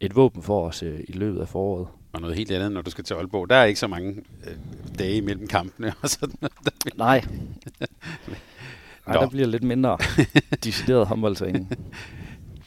[0.00, 1.88] et våben for os øh, i løbet af foråret.
[2.12, 3.50] Og noget helt andet, når du skal til Aalborg.
[3.50, 4.16] Der er ikke så mange
[4.46, 4.56] øh,
[4.98, 5.92] dage mellem kampene.
[6.02, 6.34] Og sådan
[6.96, 7.24] Nej.
[9.06, 9.98] Nej, der bliver lidt mindre
[10.64, 11.72] decideret håndboldtræning.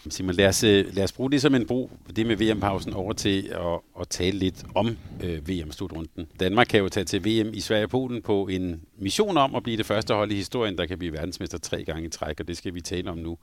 [0.10, 3.14] Simon, lad os, øh, lad os bruge det som en brug, det med VM-pausen, over
[3.14, 6.28] til at, at tale lidt om øh, VM-slutrunden.
[6.40, 9.64] Danmark kan jo tage til VM i Sverige og Polen på en mission om at
[9.64, 12.48] blive det første hold i historien, der kan blive verdensmester tre gange i træk, og
[12.48, 13.38] det skal vi tale om nu.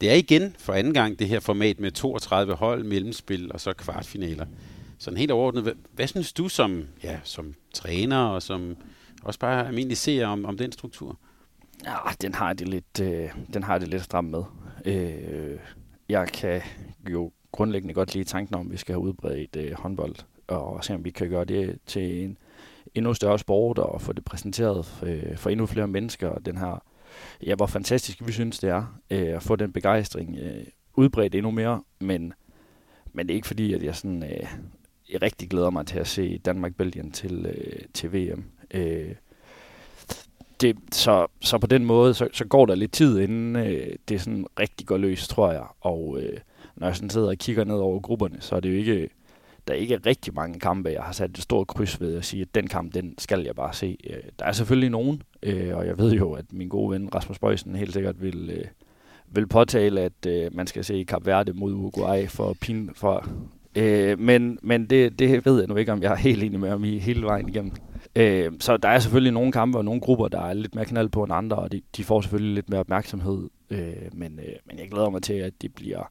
[0.00, 3.72] Det er igen for anden gang det her format med 32 hold, mellemspil og så
[3.72, 4.46] kvartfinaler.
[4.98, 8.76] Sådan helt overordnet, hvad, hvad synes du som, ja, som træner og som
[9.22, 11.18] også bare almindelig ser om, om den struktur?
[11.84, 14.42] Ja, den har det lidt, øh, den har det lidt stramt med.
[14.84, 15.58] Øh,
[16.08, 16.62] jeg kan
[17.10, 20.14] jo grundlæggende godt lide tanken om, at vi skal have udbredt øh, håndbold,
[20.48, 22.38] og se om vi kan gøre det til en
[22.94, 26.28] endnu større sport, og få det præsenteret for, øh, for endnu flere mennesker.
[26.28, 26.82] Og den her,
[27.46, 30.64] ja, hvor fantastisk vi synes, det er øh, at få den begejstring øh,
[30.96, 32.32] udbredt endnu mere, men,
[33.12, 34.22] men det er ikke fordi, at jeg sådan...
[34.22, 34.46] Øh,
[35.12, 38.44] jeg rigtig glæder mig til at se Danmark-Belgien til, øh, til VM.
[38.74, 39.14] Øh,
[40.60, 44.20] det, så, så på den måde, så, så går der lidt tid, inden øh, det
[44.20, 45.64] sådan rigtig går løs, tror jeg.
[45.80, 46.38] Og øh,
[46.76, 49.08] når jeg sådan sidder og kigger ned over grupperne, så er det jo ikke,
[49.68, 52.42] der er ikke rigtig mange kampe, jeg har sat et stort kryds ved at sige,
[52.42, 53.96] at den kamp, den skal jeg bare se.
[54.10, 57.38] Øh, der er selvfølgelig nogen, øh, og jeg ved jo, at min gode ven Rasmus
[57.38, 58.64] Bøjsen helt sikkert vil, øh,
[59.30, 63.28] vil påtale, at øh, man skal se Kap Verde mod Uruguay for pin for
[63.76, 66.70] Øh, men men det, det ved jeg nu ikke, om jeg er helt enig med
[66.70, 67.72] om i hele vejen igennem.
[68.16, 71.08] Øh, så der er selvfølgelig nogle kampe og nogle grupper, der er lidt mere knald
[71.08, 73.48] på end andre, og de, de får selvfølgelig lidt mere opmærksomhed.
[73.70, 76.10] Øh, men, øh, men jeg glæder mig til, at det bliver,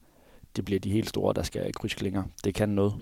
[0.55, 2.23] det bliver de helt store, der skal krydsklinger.
[2.43, 2.93] Det kan noget.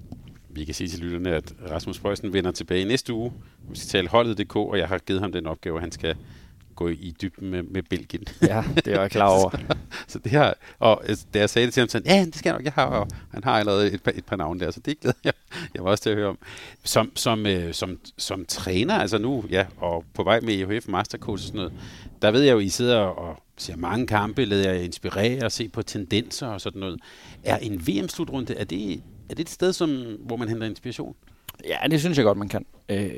[0.49, 3.33] Vi kan sige til lytterne, at Rasmus Bøjsen vender tilbage næste uge.
[3.69, 6.15] Vi skal tale holdet.dk, og jeg har givet ham den opgave, at han skal
[6.75, 8.23] gå i dybden med, med Belgien.
[8.41, 9.49] Ja, det er jeg klar over.
[9.57, 9.57] så,
[10.07, 12.49] så det har, og øh, da jeg sagde det til ham, så ja, det skal
[12.49, 14.79] jeg nok, jeg har, og han har allerede et par, et par navne der, så
[14.79, 15.33] det glæder jeg,
[15.73, 16.37] jeg var også til at høre om.
[16.83, 21.43] Som, som, øh, som, som træner, altså nu, ja, og på vej med EHF Mastercoach
[21.43, 21.73] og sådan noget,
[22.21, 25.69] der ved jeg jo, I sidder og ser mange kampe, lader jeg inspirere og se
[25.69, 26.99] på tendenser og sådan noget.
[27.43, 28.93] Er en VM-slutrunde, er det,
[29.29, 31.15] er det et sted, som, hvor man henter inspiration?
[31.65, 32.65] Ja, det synes jeg godt, man kan.
[32.89, 33.09] Øh,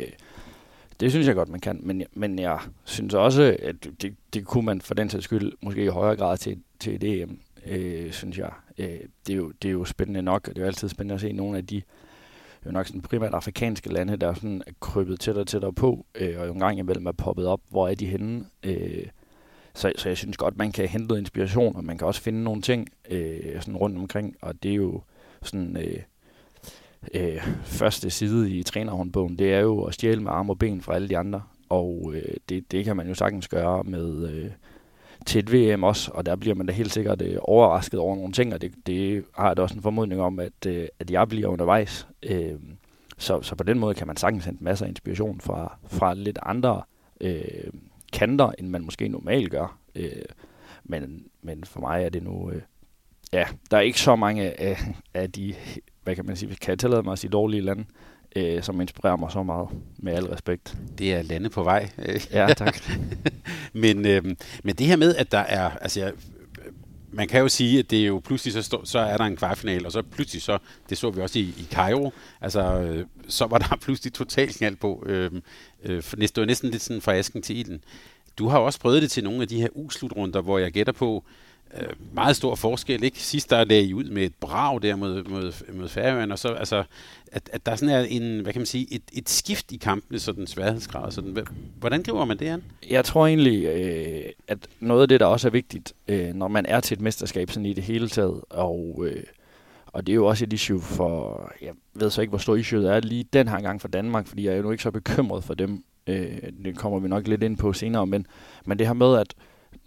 [0.99, 1.79] det synes jeg godt, man kan.
[1.83, 5.83] Men, men jeg synes også, at det, det kunne man for den sags skyld måske
[5.83, 8.51] i højere grad til, til et EM, øh, synes jeg.
[8.77, 11.15] Øh, det, er jo, det er jo spændende nok, og det er jo altid spændende
[11.15, 11.81] at se nogle af de
[12.65, 16.39] jo nok sådan primært afrikanske lande, der er sådan krybet tættere og tættere på, øh,
[16.39, 17.62] og en gang imellem er poppet op.
[17.69, 18.45] Hvor er de henne?
[18.63, 19.05] Øh,
[19.75, 22.43] så, så jeg synes godt, man kan hente noget inspiration, og man kan også finde
[22.43, 25.01] nogle ting øh, sådan rundt omkring, og det er jo
[25.41, 25.77] sådan...
[25.77, 25.99] Øh,
[27.13, 30.95] øh, første side i trænerhåndbogen, det er jo at stjæle med arme og ben fra
[30.95, 31.41] alle de andre.
[31.69, 34.51] Og øh, det, det kan man jo sagtens gøre med øh,
[35.25, 38.33] til et VM også, og der bliver man da helt sikkert øh, overrasket over nogle
[38.33, 41.27] ting, og det, det har jeg da også en formodning om, at, øh, at jeg
[41.27, 42.07] bliver undervejs.
[42.23, 42.55] Øh,
[43.17, 46.39] så, så på den måde kan man sagtens hente masser af inspiration fra, fra lidt
[46.43, 46.81] andre
[47.21, 47.71] øh,
[48.13, 49.77] kanter, end man måske normalt gør.
[49.95, 50.12] Øh,
[50.83, 52.51] men, men for mig er det nu...
[52.51, 52.62] Øh,
[53.33, 54.77] ja, der er ikke så mange af,
[55.13, 55.55] af de
[56.08, 57.86] hvad kan man sige, kan jeg tillade mig at sige dårlige lande,
[58.36, 60.78] øh, som inspirerer mig så meget, med al respekt.
[60.98, 61.89] Det er lande på vej.
[62.32, 62.80] ja, tak.
[63.74, 64.24] men, øh,
[64.63, 66.13] men det her med, at der er, altså jeg,
[67.12, 69.36] man kan jo sige, at det er jo pludselig så, stå, så er der en
[69.36, 70.58] kvartfinal, og så pludselig så,
[70.89, 74.76] det så vi også i, i Cairo, altså øh, så var der pludselig totalt knald
[74.76, 75.04] på.
[75.06, 75.32] Øh,
[75.84, 77.84] øh, det var næsten lidt sådan fra asken til ilden.
[78.38, 81.24] Du har også prøvet det til nogle af de her U-slutrunder, hvor jeg gætter på,
[81.28, 83.03] øh, Øh, meget stor forskel.
[83.03, 83.19] Ikke?
[83.19, 86.47] Sidst der lagde I ud med et brag der mod, mod, mod Færøerne, og så
[86.47, 86.84] altså,
[87.32, 90.19] at, at der sådan er en, hvad kan man sige, et, et skift i kampene,
[90.19, 91.12] sådan sværhedsgrad.
[91.12, 91.38] Sådan.
[91.80, 92.63] Hvordan griber man det an?
[92.89, 96.65] Jeg tror egentlig, øh, at noget af det, der også er vigtigt, øh, når man
[96.65, 99.23] er til et mesterskab sådan i det hele taget, og, øh,
[99.88, 102.88] og det er jo også et issue for, jeg ved så ikke, hvor stor issue
[102.88, 105.53] er lige den her gang for Danmark, fordi jeg er jo ikke så bekymret for
[105.53, 105.84] dem.
[106.08, 108.27] Øh, det kommer vi nok lidt ind på senere, men,
[108.65, 109.34] men det her med, at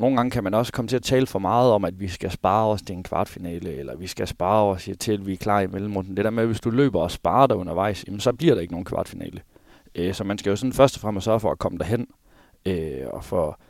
[0.00, 2.30] nogle gange kan man også komme til at tale for meget om, at vi skal
[2.30, 5.60] spare os til en kvartfinale, eller vi skal spare os til, at vi er klar
[5.60, 6.16] i mellemrunden.
[6.16, 8.60] Det der med, at hvis du løber og sparer dig undervejs, jamen, så bliver der
[8.60, 9.40] ikke nogen kvartfinale.
[9.94, 12.06] Øh, så man skal jo sådan først og fremmest sørge for at komme derhen.
[12.66, 13.60] Øh, og for,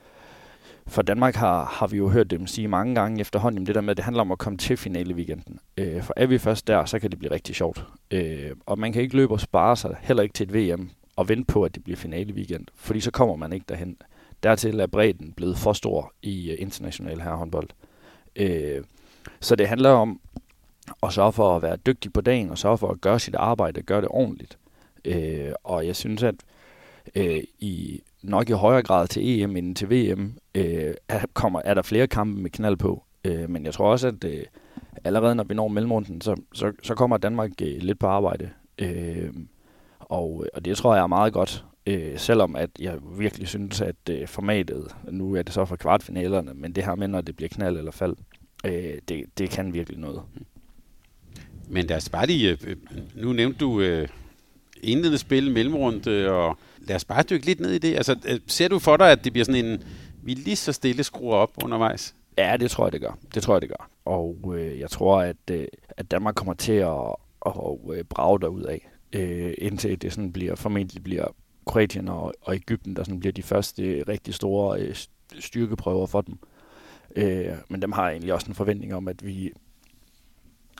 [0.86, 3.90] for Danmark har, har vi jo hørt dem sige mange gange efterhånden, det der med,
[3.90, 5.58] at det handler om at komme til finale weekenden.
[5.76, 7.84] Øh, for er vi først der, så kan det blive rigtig sjovt.
[8.10, 11.28] Øh, og man kan ikke løbe og spare sig, heller ikke til et VM, og
[11.28, 13.96] vente på, at det bliver finale weekend, fordi så kommer man ikke derhen.
[14.42, 17.68] Dertil er bredden blevet for stor i øh, international herrehåndbold.
[18.36, 18.84] Øh,
[19.40, 20.20] så det handler om
[21.02, 23.78] at sørge for at være dygtig på dagen, og sørge for at gøre sit arbejde
[23.78, 24.58] og gøre det ordentligt.
[25.04, 26.34] Øh, og jeg synes, at
[27.14, 31.74] øh, i nok i højere grad til EM end til VM, øh, er, kommer, er
[31.74, 33.04] der flere kampe med knald på.
[33.24, 34.42] Øh, men jeg tror også, at øh,
[35.04, 38.50] allerede når vi når mellemrunden, så, så, så kommer Danmark øh, lidt på arbejde.
[38.78, 39.32] Øh,
[39.98, 41.64] og, og det tror jeg er meget godt.
[41.86, 46.54] Øh, selvom at jeg virkelig synes, at øh, formatet, nu er det så for kvartfinalerne,
[46.54, 48.16] men det her med, når det bliver knald eller fald,
[48.64, 50.22] øh, det, det kan virkelig noget.
[51.68, 52.76] Men lad os bare lige, øh,
[53.14, 54.08] nu nævnte du øh,
[54.82, 57.96] indledende spil, mellemrunde, og lad os bare dykke lidt ned i det.
[57.96, 59.82] Altså, øh, ser du for dig, at det bliver sådan en,
[60.22, 62.14] vi lige så stille skruer op undervejs?
[62.38, 63.18] Ja, det tror jeg, det gør.
[63.34, 63.90] Det tror jeg, det gør.
[64.04, 67.14] Og øh, jeg tror, at, øh, at Danmark kommer til at,
[67.46, 71.26] at, at øh, brage derud af, øh, indtil det sådan bliver, formentlig bliver
[71.66, 74.96] Kroatien og, og Ægypten, der sådan bliver de første rigtig store øh,
[75.38, 76.38] styrkeprøver for dem.
[77.16, 79.52] Øh, men dem har jeg egentlig også en forventning om, at vi,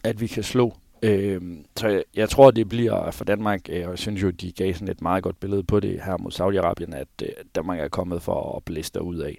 [0.04, 0.76] at vi kan slå.
[1.02, 1.40] Øh,
[1.76, 4.74] så jeg, jeg tror, det bliver for Danmark, øh, og jeg synes jo, de gav
[4.74, 8.22] sådan et meget godt billede på det her mod Saudi-Arabien, at øh, Danmark er kommet
[8.22, 9.38] for at blæse ud af.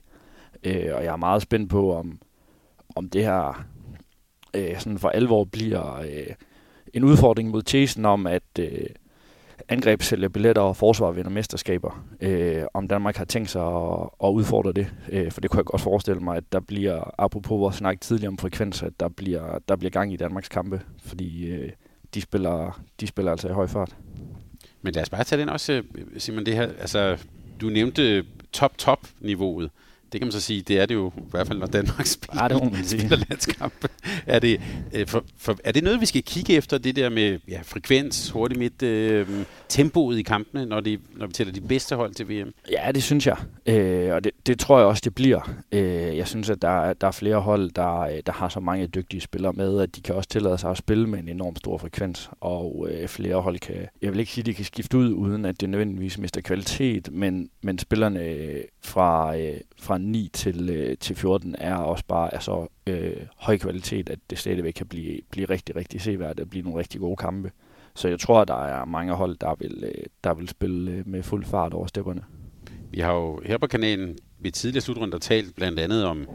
[0.64, 2.20] Øh, og jeg er meget spændt på, om,
[2.96, 3.66] om det her
[4.54, 6.36] øh, sådan for alvor bliver øh,
[6.94, 8.90] en udfordring mod tesen om, at øh,
[9.70, 12.06] angreb sælger billetter og forsvar vinder mesterskaber.
[12.22, 14.88] Øh, om Danmark har tænkt sig at, at udfordre det.
[15.10, 18.28] Øh, for det kunne jeg godt forestille mig, at der bliver, apropos vores snak tidligere
[18.28, 20.82] om frekvenser, at der bliver, der bliver gang i Danmarks kampe.
[21.04, 21.72] Fordi øh,
[22.14, 23.96] de, spiller, de spiller altså i høj fart.
[24.82, 27.18] Men lad os bare tage den også, øh, Simon, det her, altså,
[27.62, 29.70] du nævnte top-top-niveauet
[30.12, 32.44] det kan man så sige, det er det jo i hvert fald, når Danmark spiller,
[32.44, 33.88] ja, det spiller landskampe.
[34.26, 34.62] Er det,
[34.94, 38.30] øh, for, for, er det noget, vi skal kigge efter, det der med ja, frekvens,
[38.30, 39.28] hurtigt midt, øh,
[39.70, 42.54] tempoet i kampene, når, de, når vi tæller de bedste hold til VM?
[42.72, 43.38] Ja, det synes jeg.
[43.66, 45.54] Øh, og det, det tror jeg også, det bliver.
[45.72, 48.88] Øh, jeg synes, at der, der er flere hold, der, øh, der har så mange
[48.88, 51.78] dygtige spillere med, at de kan også tillade sig at spille med en enorm stor
[51.78, 55.14] frekvens, og øh, flere hold kan, jeg vil ikke sige, at de kan skifte ud,
[55.14, 58.22] uden at det nødvendigvis mister kvalitet, men, men spillerne
[58.84, 63.58] fra, øh, fra 9 til, øh, til 14 er også bare af så øh, høj
[63.58, 67.16] kvalitet, at det stadigvæk kan blive, blive rigtig, rigtig seværdigt og blive nogle rigtig gode
[67.16, 67.52] kampe.
[67.96, 71.08] Så jeg tror, at der er mange hold, der vil, øh, der vil spille øh,
[71.08, 72.24] med fuld fart over stepperne.
[72.92, 76.28] Vi har jo her på kanalen ved tidligere slutrunder talt blandt andet om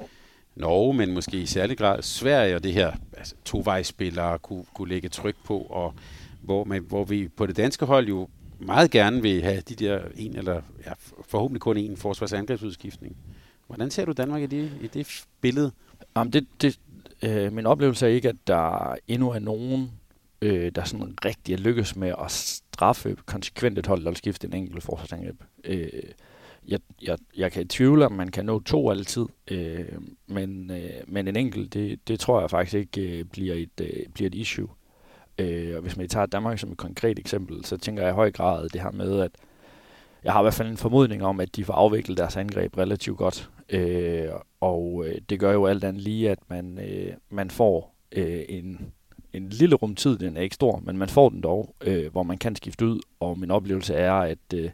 [0.56, 5.08] Norge, men måske i særlig grad Sverige og det her altså, tovejsspillere kunne, kunne lægge
[5.08, 5.94] tryk på, og
[6.42, 10.00] hvor, man, hvor vi på det danske hold jo meget gerne vil have de der
[10.16, 10.92] en eller ja,
[11.28, 13.16] forhåbentlig kun en forsvarsangrebsudskiftning.
[13.66, 15.72] Hvordan ser du Danmark i det, i det billede?
[16.16, 16.78] Jamen det, det,
[17.22, 19.90] øh, min oplevelse er ikke, at der endnu er nogen,
[20.42, 24.46] øh, der sådan rigtig er lykkes med at straffe konsekvent et hold, der vil skifte
[24.46, 25.42] en enkelt forsvarsangreb.
[25.64, 25.88] Øh,
[26.68, 29.84] jeg, jeg, jeg kan tvivle, om man kan nå to altid, øh,
[30.26, 34.06] men, øh, men en enkelt, det, det tror jeg faktisk ikke øh, bliver, et, øh,
[34.14, 34.68] bliver et issue.
[35.38, 38.30] Øh, og hvis man tager Danmark som et konkret eksempel, så tænker jeg i høj
[38.30, 39.30] grad det her med, at
[40.24, 43.18] jeg har i hvert fald en formodning om, at de får afviklet deres angreb relativt
[43.18, 43.50] godt.
[43.68, 44.28] Øh,
[44.60, 48.92] og øh, det gør jo alt andet lige, at man, øh, man får øh, en,
[49.32, 52.38] en lille rumtid, den er ikke stor, men man får den dog, øh, hvor man
[52.38, 54.70] kan skifte ud, og min oplevelse er, at øh,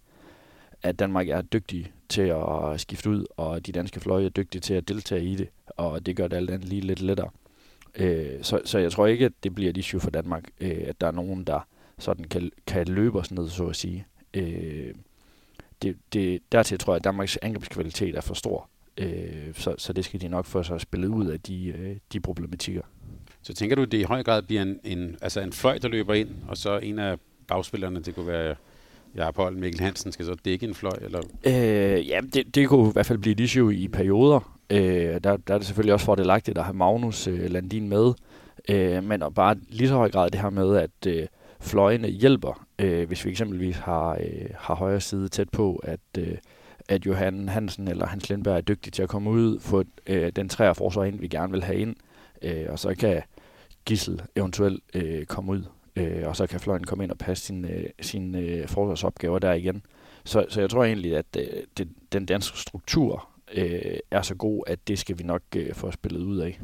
[0.83, 4.75] at Danmark er dygtig til at skifte ud, og de danske fløje er dygtige til
[4.75, 7.31] at deltage i det, og det gør det alt andet lige lidt lettere.
[7.95, 11.01] Øh, så, så jeg tror ikke, at det bliver et issue for Danmark, øh, at
[11.01, 11.67] der er nogen, der
[11.99, 14.07] sådan kan, kan løbe os ned, så at sige.
[14.35, 14.95] Øh,
[15.83, 20.05] det, det, dertil tror jeg, at Danmarks angrebskvalitet er for stor, øh, så, så det
[20.05, 22.83] skal de nok få sig spillet ud af de, øh, de problematikker.
[23.43, 25.89] Så tænker du, at det i høj grad bliver en, en, altså en fløj, der
[25.89, 28.55] løber ind, og så en af bagspillerne, det kunne være
[29.15, 30.99] Jakob Holm, Mikkel Hansen skal så dække en fløj?
[31.03, 31.21] Eller?
[31.47, 34.59] Øh, ja, det, det kunne i hvert fald blive et issue i perioder.
[34.71, 38.13] Øh, der, der er det selvfølgelig også fordelagtigt at have Magnus øh, Landin med.
[38.69, 41.27] Øh, men og bare lige så høj grad det her med, at øh,
[41.61, 46.37] fløjene hjælper, øh, hvis vi eksempelvis har, øh, har højre side tæt på, at, øh,
[46.88, 50.49] at Johan Hansen eller Hans Lindberg er dygtig til at komme ud, få øh, den
[50.49, 51.97] træer forsvar ind, vi gerne vil have ind,
[52.42, 53.23] øh, og så kan
[53.85, 55.64] Gissel eventuelt øh, komme ud
[55.97, 59.53] øh, og så kan fløjen komme ind og passe sine øh, sin, øh, forsvarsopgaver der
[59.53, 59.83] igen.
[60.25, 64.64] Så, så jeg tror egentlig, at øh, det, den danske struktur øh, er så god,
[64.66, 66.61] at det skal vi nok øh, få spillet ud af.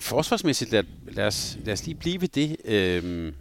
[0.00, 2.56] Forsvarsmæssigt, lad, lad, os, lad os lige blive ved det.
[2.64, 3.32] Øh,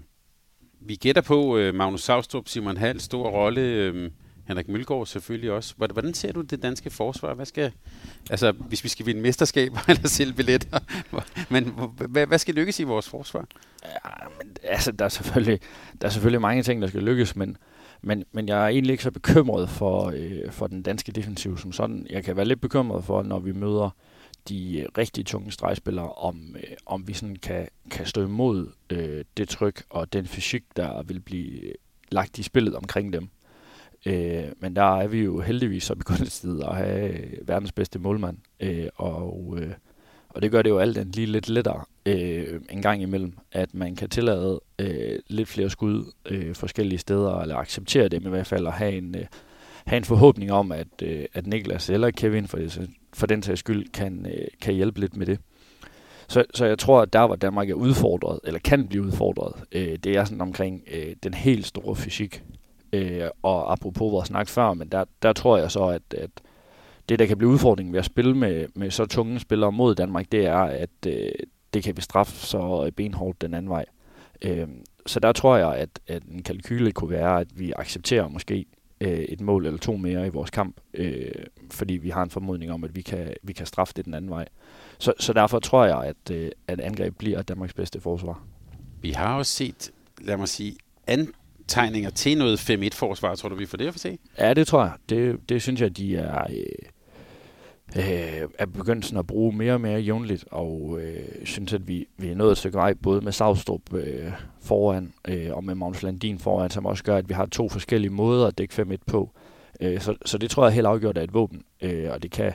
[0.80, 3.62] vi gætter på øh, Magnus Saustrup, Simon Hall, stor rolle.
[3.62, 4.12] Øh,
[4.48, 5.74] Henrik Mølgaard selvfølgelig også.
[5.78, 7.34] Hvordan ser du det danske forsvar?
[7.34, 7.72] Hvad skal,
[8.30, 10.80] altså, hvis vi skal vinde mesterskaber eller sælge billetter,
[11.50, 11.74] men
[12.10, 13.46] hvad, hvad skal lykkes i vores forsvar?
[13.86, 15.60] Ja, men, altså, der er, selvfølgelig,
[16.02, 17.58] der er selvfølgelig mange ting, der skal lykkes, men,
[18.02, 21.72] men, men jeg er egentlig ikke så bekymret for, øh, for den danske defensiv som
[21.72, 22.08] sådan.
[22.10, 23.90] Jeg kan være lidt bekymret for, når vi møder
[24.50, 29.26] de øh, rigtig tunge stregspillere, om, øh, om vi sådan kan, kan stå imod øh,
[29.38, 31.74] det tryk og den fysik, der vil blive øh,
[32.12, 33.30] lagt i spillet omkring dem.
[34.06, 38.38] Øh, men der er vi jo heldigvis så begyndt at have øh, verdens bedste målmand.
[38.60, 39.72] Øh, og, øh,
[40.30, 43.74] og det gør det jo alt andet lige lidt lettere øh, en gang imellem, at
[43.74, 48.48] man kan tillade øh, lidt flere skud øh, forskellige steder, eller acceptere dem i hvert
[48.48, 49.26] fald, og have en, øh,
[49.86, 53.60] have en forhåbning om, at, øh, at Niklas eller Kevin for, det, for den sags
[53.60, 55.40] skyld kan, øh, kan hjælpe lidt med det.
[56.28, 59.98] Så, så jeg tror, at der, hvor Danmark er udfordret, eller kan blive udfordret, øh,
[60.04, 62.44] det er sådan omkring øh, den helt store fysik.
[62.94, 66.30] Øh, og apropos vores snak før, men der, der tror jeg så, at, at
[67.10, 70.32] det, der kan blive udfordringen ved at spille med, med så tunge spillere mod Danmark,
[70.32, 71.32] det er, at øh,
[71.74, 73.86] det kan vi straffe så benhårdt den anden vej.
[74.42, 74.68] Øh,
[75.06, 78.66] så der tror jeg, at, at en kalkyle kunne være, at vi accepterer måske
[79.02, 81.32] øh, et mål eller to mere i vores kamp, øh,
[81.72, 84.32] fordi vi har en formodning om, at vi kan, vi kan straffe det den anden
[84.32, 84.48] vej.
[84.98, 88.44] Så, så derfor tror jeg, at, øh, at angreb bliver Danmarks bedste forsvar.
[89.02, 90.76] Vi har også set, lad mig sige,
[91.08, 91.28] an,
[91.68, 94.18] tegninger til noget 5-1-forsvar, tror du, vi får det at se?
[94.38, 94.94] Ja, det tror jeg.
[95.10, 96.56] Det, det synes jeg, de er, øh,
[97.98, 102.08] øh, er begyndt sådan at bruge mere og mere jævnligt, og øh, synes, at vi,
[102.18, 106.04] vi er nået et stykke vej, både med Savstrup øh, foran øh, og med Magnus
[106.04, 109.32] Landin foran, som også gør, at vi har to forskellige måder at dække 5-1 på.
[109.82, 112.54] Øh, så, så det tror jeg helt afgjort er et våben, øh, og det kan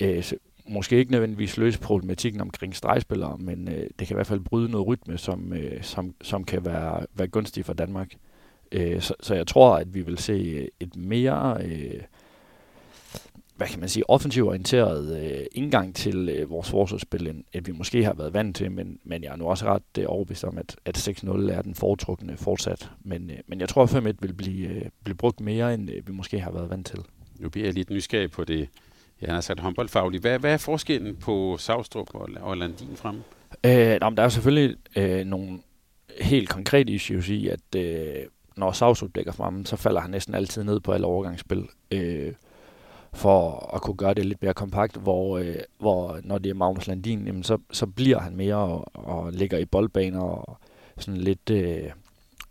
[0.00, 0.24] øh,
[0.68, 4.70] måske ikke nødvendigvis løse problematikken omkring stregspillere, men øh, det kan i hvert fald bryde
[4.70, 8.14] noget rytme, som, øh, som, som kan være, være gunstig for Danmark.
[8.72, 12.02] Øh, så, så jeg tror, at vi vil se et mere, øh,
[13.56, 18.04] hvad kan man sige, offensivt orienteret øh, indgang til øh, vores forsvarsspil, end, vi måske
[18.04, 20.76] har været vant til, men, men jeg er nu også ret øh, overbevist om, at,
[20.84, 22.90] at 6-0 er den foretrukne fortsat.
[23.04, 26.08] Men, øh, men jeg tror, at 5-1 vil blive, øh, blive brugt mere, end øh,
[26.08, 26.98] vi måske har været vant til.
[27.38, 28.68] Nu bliver jeg lidt nysgerrig på det,
[29.20, 30.22] jeg har sagt håndboldfagligt.
[30.22, 33.22] Hvad, hvad er forskellen på Savstrup og, og Landin fremme?
[33.66, 35.58] Øh, nå, der er selvfølgelig øh, nogle
[36.20, 38.26] helt konkrete issues i, at øh,
[38.58, 41.66] når Savstrup dækker frem, så falder han næsten altid ned på alle overgangsspil.
[41.90, 42.32] Øh,
[43.12, 46.86] for at kunne gøre det lidt mere kompakt, hvor, øh, hvor når det er Magnus
[46.86, 50.58] Landin, jamen, så, så bliver han mere og, og ligger i boldbaner og
[50.98, 51.90] sådan lidt øh,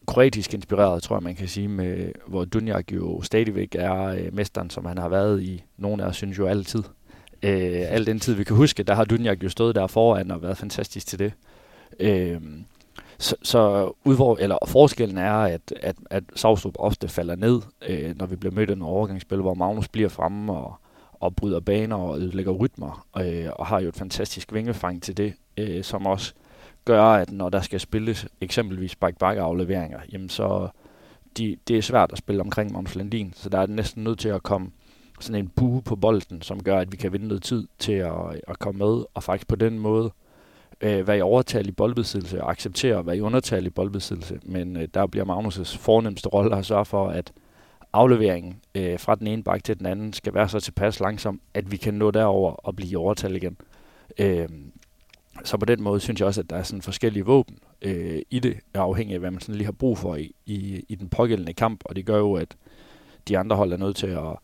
[0.07, 4.69] kroatisk inspireret, tror jeg man kan sige, med, hvor Dunjak jo stadigvæk er øh, mesteren,
[4.69, 5.63] som han har været i.
[5.77, 6.83] Nogle af os synes jo altid.
[7.43, 10.41] Øh, al den tid vi kan huske, der har Dunjak jo stået der foran og
[10.41, 11.33] været fantastisk til det.
[11.99, 12.41] Øh,
[13.19, 18.25] så, så udvor, eller forskellen er, at, at, at Savstrup ofte falder ned, øh, når
[18.25, 20.75] vi bliver mødt af en overgangsspil, hvor Magnus bliver fremme og,
[21.13, 25.33] og bryder baner og ødelægger rytmer, øh, og har jo et fantastisk vingefang til det,
[25.57, 26.33] øh, som også
[26.85, 30.69] gør, at når der skal spilles eksempelvis bike bike afleveringer jamen så
[31.37, 34.29] de, det er svært at spille omkring Magnus Landin, så der er næsten nødt til
[34.29, 34.71] at komme
[35.19, 38.41] sådan en bue på bolden, som gør, at vi kan vinde noget tid til at,
[38.47, 40.11] at komme med, og faktisk på den måde
[40.81, 44.39] øh, være i overtal i boldbesiddelse og acceptere at være i undertal i boldbesiddelse.
[44.43, 47.31] Men øh, der bliver Magnus' fornemmeste rolle at sørge for, at
[47.93, 51.71] afleveringen øh, fra den ene bak til den anden skal være så tilpas langsom, at
[51.71, 53.57] vi kan nå derover og blive i overtal igen.
[54.17, 54.49] Øh,
[55.43, 58.39] så på den måde synes jeg også, at der er sådan forskellige våben øh, i
[58.39, 61.53] det, afhængig af, hvad man sådan lige har brug for i, i, i den pågældende
[61.53, 62.55] kamp, og det gør jo, at
[63.27, 64.37] de andre hold er nødt til at,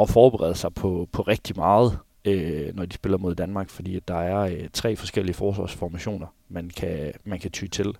[0.00, 1.98] at forberede sig på, på rigtig meget,
[2.34, 6.70] øh, når de spiller mod Danmark, fordi at der er øh, tre forskellige forsvarsformationer, man
[6.76, 7.96] kan, man kan ty til.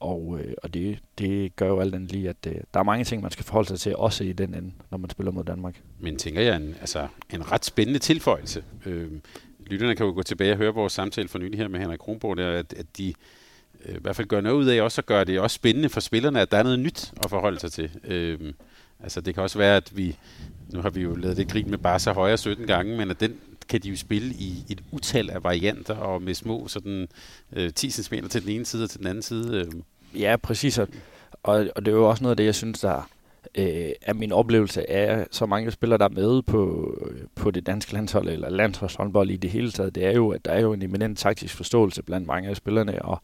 [0.00, 3.04] Og, øh, og det, det gør jo alt andet lige, at øh, der er mange
[3.04, 5.82] ting, man skal forholde sig til, også i den ende, når man spiller mod Danmark.
[5.98, 8.64] Men tænker jeg, en, altså, en ret spændende tilføjelse.
[8.86, 9.10] Øh,
[9.66, 12.36] lytterne kan jo gå tilbage og høre vores samtale for nylig her med Henrik Kronborg,
[12.36, 13.14] der, at, at de
[13.84, 16.00] øh, i hvert fald gør noget ud af også at gøre det også spændende for
[16.00, 17.90] spillerne, at der er noget nyt at forholde sig til.
[18.04, 18.52] Øh,
[19.00, 20.16] altså det kan også være, at vi,
[20.72, 23.36] nu har vi jo lavet det grin med Barca højre 17 gange, men at den
[23.70, 27.08] kan de jo spille i et utal af varianter og med små sådan
[27.52, 29.56] øh, 10 cm til den ene side og til den anden side.
[29.56, 30.20] Øh.
[30.20, 30.78] Ja, præcis.
[30.78, 30.88] Og,
[31.42, 33.08] og det er jo også noget af det, jeg synes, der
[33.54, 36.94] øh, er min oplevelse af så mange spillere, der er med på,
[37.34, 40.50] på det danske landshold, eller landsholdshåndbold i det hele taget, det er jo, at der
[40.50, 43.22] er jo en eminent taktisk forståelse blandt mange af spillerne, og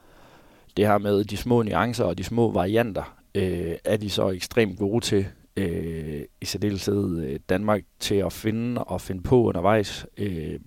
[0.76, 4.78] det her med de små nuancer og de små varianter, øh, er de så ekstremt
[4.78, 5.26] gode til
[5.57, 10.61] øh, i særdeleshed øh, Danmark til at finde og finde på undervejs, øh,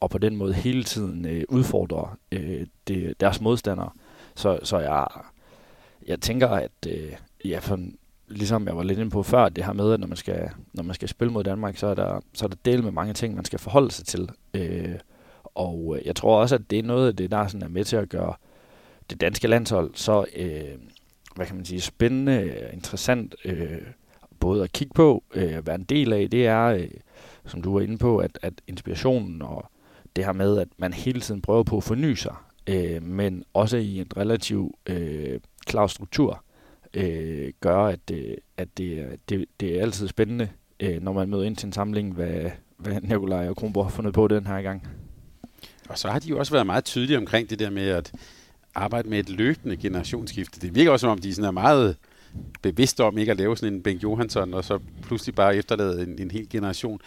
[0.00, 3.90] og på den måde hele tiden øh, udfordre øh, det, deres modstandere.
[4.34, 5.06] Så, så jeg,
[6.06, 7.12] jeg tænker, at øh,
[7.44, 7.78] ja, for,
[8.28, 10.82] ligesom jeg var lidt inde på før, det her med, at når man skal, når
[10.82, 13.34] man skal spille mod Danmark, så er der, så er der del med mange ting,
[13.34, 14.28] man skal forholde sig til.
[14.54, 14.94] Øh,
[15.44, 17.84] og øh, jeg tror også, at det er noget af det, der sådan er med
[17.84, 18.34] til at gøre
[19.10, 20.78] det danske landshold så, øh,
[21.36, 23.78] hvad kan man sige, spændende, interessant, øh,
[24.40, 26.88] både at kigge på, øh, være en del af, det er, øh,
[27.46, 29.70] som du var inde på, at, at inspirationen og
[30.16, 32.34] det her med, at man hele tiden prøver på at forny sig,
[32.66, 36.44] øh, men også i en relativ øh, klar struktur,
[36.94, 40.48] øh, gør, at, øh, at det, det, det er altid spændende,
[40.80, 44.14] øh, når man møder ind til en samling, hvad, hvad Nikolaj og Kronborg har fundet
[44.14, 44.88] på den her gang.
[45.88, 48.12] Og så har de jo også været meget tydelige omkring det der med at
[48.74, 50.60] arbejde med et løbende generationsskifte.
[50.60, 51.96] Det virker også som om, de sådan er meget
[52.62, 56.18] bevidste om ikke at lave sådan en Bengt Johansson, og så pludselig bare efterlade en,
[56.18, 57.00] en hel generation.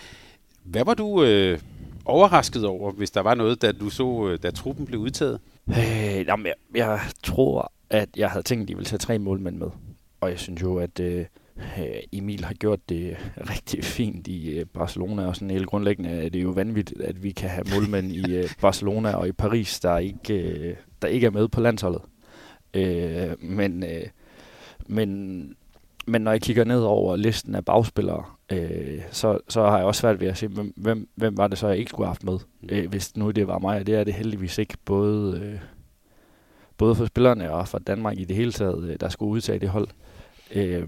[0.63, 1.59] Hvad var du øh,
[2.05, 5.39] overrasket over, hvis der var noget, da du så, øh, da truppen blev udtaget?
[5.69, 9.57] Øh, jamen, jeg, jeg tror, at jeg havde tænkt, at de ville tage tre målmænd
[9.57, 9.67] med.
[10.21, 11.25] Og jeg synes jo, at øh,
[12.11, 13.17] Emil har gjort det
[13.51, 17.31] rigtig fint i øh, Barcelona, og sådan helt grundlæggende er det jo vanvittigt, at vi
[17.31, 21.31] kan have målmænd i øh, Barcelona og i Paris, der ikke, øh, der ikke er
[21.31, 22.01] med på landsholdet.
[22.73, 24.07] Øh, men, øh,
[24.91, 25.55] men,
[26.05, 30.01] men når jeg kigger ned over listen af bagspillere, øh, så, så har jeg også
[30.01, 32.23] svært ved at se, hvem, hvem, hvem var det så, jeg ikke skulle have haft
[32.23, 35.59] med, øh, hvis nu det var mig, og det er det heldigvis ikke, både, øh,
[36.77, 39.69] både for spillerne og for Danmark i det hele taget, øh, der skulle udtage det
[39.69, 39.87] hold.
[40.51, 40.87] Øh,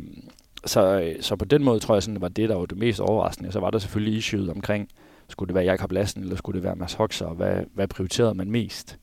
[0.66, 2.78] så, øh, så på den måde tror jeg, sådan, det var det, der var det
[2.78, 3.52] mest overraskende.
[3.52, 4.90] Så var der selvfølgelig issueet omkring,
[5.30, 8.34] skulle det være Jakob Lassen, eller skulle det være Mads Hoxer, og hvad, hvad prioriterede
[8.34, 9.00] man mest?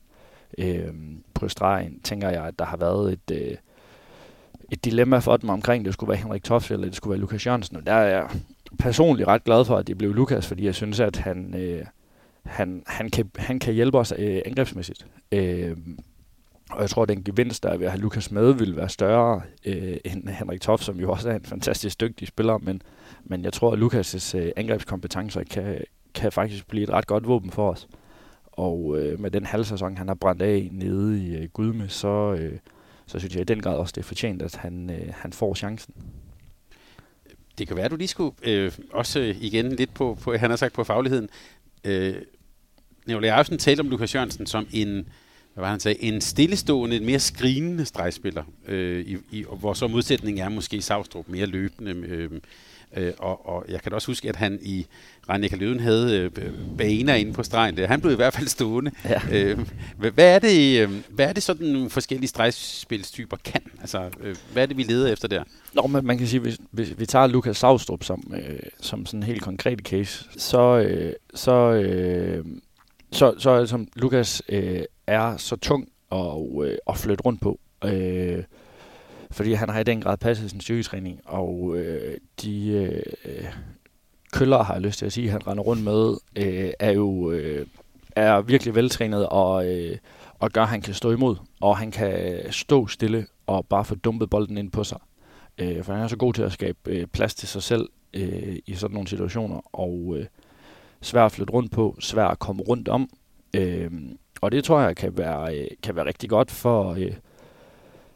[0.57, 0.93] Øh,
[1.33, 3.57] på stregen tænker jeg, at der har været et, øh,
[4.71, 7.45] et dilemma for dem omkring, det skulle være Henrik Toft, eller det skulle være Lukas
[7.45, 7.77] Jørgensen.
[7.77, 8.29] Og der er jeg
[8.79, 11.85] personligt ret glad for, at det blev Lukas, fordi jeg synes, at han, øh,
[12.45, 15.05] han, han, kan, han kan hjælpe os øh, angrebsmæssigt.
[15.31, 15.77] Øh,
[16.71, 18.89] og jeg tror, at den gevinst, der er ved at have Lukas med, vil være
[18.89, 22.57] større øh, end Henrik Toft, som jo også er en fantastisk dygtig spiller.
[22.57, 22.81] Men,
[23.23, 25.77] men jeg tror, at Lukas' øh, angrebskompetencer kan,
[26.13, 27.87] kan faktisk blive et ret godt våben for os.
[28.51, 32.57] Og øh, med den halvsæson, han har brændt af nede i øh, Gudme, så, øh,
[33.11, 35.55] så synes jeg i den grad også, det er fortjent, at han, øh, han får
[35.55, 35.93] chancen.
[37.57, 40.57] det kan være, at du lige skulle øh, også igen lidt på, på, han har
[40.57, 41.29] sagt på fagligheden.
[41.83, 42.15] Øh,
[43.07, 45.09] Nicolai Ejersen talte om Lukas Jørgensen som en,
[45.53, 49.87] hvad var han sagde, en stillestående, en mere skrigende stregspiller, øh, i, i, hvor så
[49.87, 51.91] modsætningen er måske Savstrup mere løbende.
[51.91, 52.31] Øh,
[52.97, 54.85] øh, og, og jeg kan også huske, at han i
[55.29, 56.31] Rannika Løven havde øh,
[56.77, 57.77] baner inde på stregen.
[57.77, 57.87] Der.
[57.87, 58.91] Han blev i hvert fald stående.
[59.05, 59.21] Ja.
[59.31, 59.59] Øh,
[59.97, 63.61] hvad, er det, øh, hvad er det sådan forskellige stregspilstyper kan?
[63.81, 65.43] Altså, øh, hvad er det, vi leder efter der?
[65.73, 69.19] Nå, men man kan sige, hvis, hvis vi tager Lukas Savstrup som, øh, som sådan
[69.19, 72.45] en helt konkret case, så, øh, så, øh,
[73.11, 76.17] så, så som Lukas øh, er så tung at,
[76.63, 77.59] øh, at flytte rundt på.
[77.85, 78.43] Øh,
[79.31, 82.67] fordi han har i den grad passet sin styrketræning, og øh, de
[83.25, 83.45] øh,
[84.33, 87.65] køller, har jeg lyst til at sige, han render rundt med, øh, er jo øh,
[88.15, 89.97] er virkelig veltrænet og, øh,
[90.39, 93.95] og gør, at han kan stå imod, og han kan stå stille og bare få
[93.95, 94.99] dumpet bolden ind på sig.
[95.57, 98.57] Øh, for han er så god til at skabe øh, plads til sig selv øh,
[98.65, 100.25] i sådan nogle situationer, og øh,
[101.01, 103.09] svær at flytte rundt på, svær at komme rundt om.
[103.55, 103.91] Øh,
[104.41, 107.13] og det tror jeg kan være, øh, kan være rigtig godt for, øh,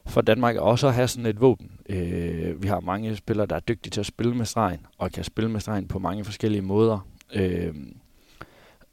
[0.08, 1.72] for Danmark også at have sådan et våben.
[1.90, 5.24] Øh, vi har mange spillere, der er dygtige til at spille med stregen, og kan
[5.24, 7.08] spille med stregen på mange forskellige måder.
[7.36, 7.76] Øh,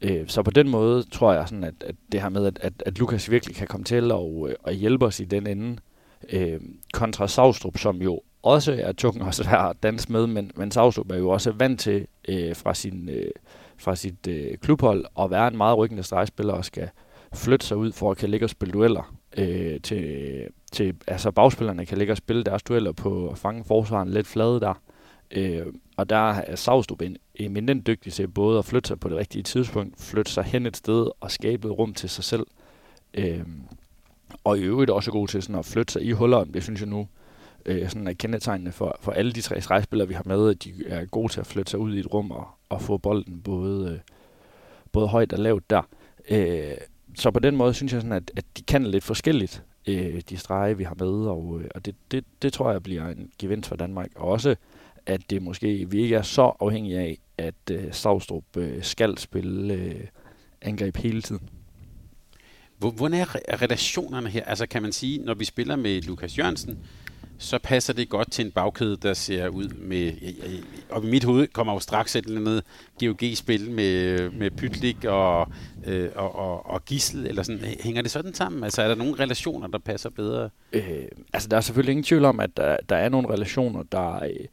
[0.01, 2.83] øh, så på den måde tror jeg, sådan, at, at det her med, at, at,
[2.87, 5.77] at Lukas virkelig kan komme til og, øh, og hjælpe os i den ende,
[6.29, 6.61] øh,
[6.93, 11.11] kontra Savstrup, som jo også er tung og svær at danse med, men, men Savstrup
[11.11, 13.31] er jo også vant til øh, fra, sin, øh,
[13.79, 16.89] fra sit øh, klubhold at være en meget rykkende stregspiller og skal
[17.35, 21.87] flytte sig ud for at kan ligge og spille dueller øh, til, til, altså bagspillerne
[21.87, 24.75] kan ligge og spille deres dueller på at fange forsvaren lidt flade der.
[25.31, 25.67] Øh,
[25.97, 29.43] og der er Savstrup en eminent dygtig til både at flytte sig på det rigtige
[29.43, 32.47] tidspunkt, flytte sig hen et sted og skabe et rum til sig selv.
[33.15, 33.47] Øh,
[34.45, 36.53] og i øvrigt også god til sådan at flytte sig i hullerne.
[36.53, 37.09] Det synes jeg nu
[37.67, 40.73] øh, sådan er kendetegnende for, for alle de tre stregspillere, vi har med, at de
[40.87, 43.93] er gode til at flytte sig ud i et rum og, og få bolden både,
[43.93, 43.99] øh,
[44.93, 45.83] både højt og lavt der.
[46.31, 46.75] Øh,
[47.15, 50.37] så på den måde synes jeg, sådan, at, at de kan lidt forskelligt, øh, de
[50.37, 53.69] strege, vi har med, og, øh, og det, det, det tror jeg bliver en gevinst
[53.69, 54.11] for Danmark.
[54.17, 54.57] Og også,
[55.07, 59.75] at det måske vi ikke er så afhængige af, at øh, Stavstrup øh, skal spille
[59.75, 60.07] øh,
[60.63, 61.49] angreb hele tiden.
[62.79, 64.45] Hvordan er relationerne her?
[64.45, 66.79] Altså kan man sige, når vi spiller med Lukas Jørgensen,
[67.43, 70.13] så passer det godt til en bagkæde, der ser ud med...
[70.91, 72.65] Og i mit hoved kommer jo straks et eller andet
[73.01, 75.49] GOG-spil med, med Pytlik og,
[75.87, 77.61] øh, og, og, og Gissel, eller sådan.
[77.81, 78.65] Hænger det sådan sammen?
[78.65, 80.51] Altså er der nogle relationer, der passer bedre?
[80.73, 84.25] Øh, altså der er selvfølgelig ingen tvivl om, at der, der er nogle relationer, der,
[84.25, 84.47] øh,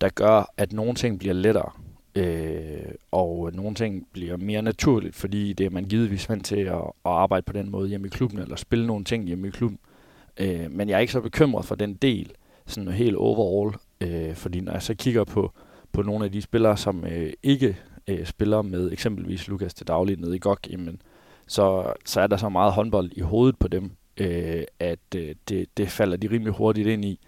[0.00, 1.70] der gør, at nogle ting bliver lettere.
[2.14, 6.74] Øh, og nogle ting bliver mere naturligt, fordi det er man givetvis vant til at,
[6.74, 9.78] at arbejde på den måde hjemme i klubben, eller spille nogle ting hjemme i klubben.
[9.82, 9.91] Øh,
[10.40, 12.32] Øh, men jeg er ikke så bekymret for den del,
[12.66, 15.52] sådan helt overall, øh, fordi når jeg så kigger på,
[15.92, 17.76] på nogle af de spillere, som øh, ikke
[18.08, 21.02] øh, spiller med eksempelvis Lukas til daglig nede i GOG, jamen,
[21.46, 25.68] så, så er der så meget håndbold i hovedet på dem, øh, at øh, det,
[25.76, 27.20] det falder de rimelig hurtigt ind i,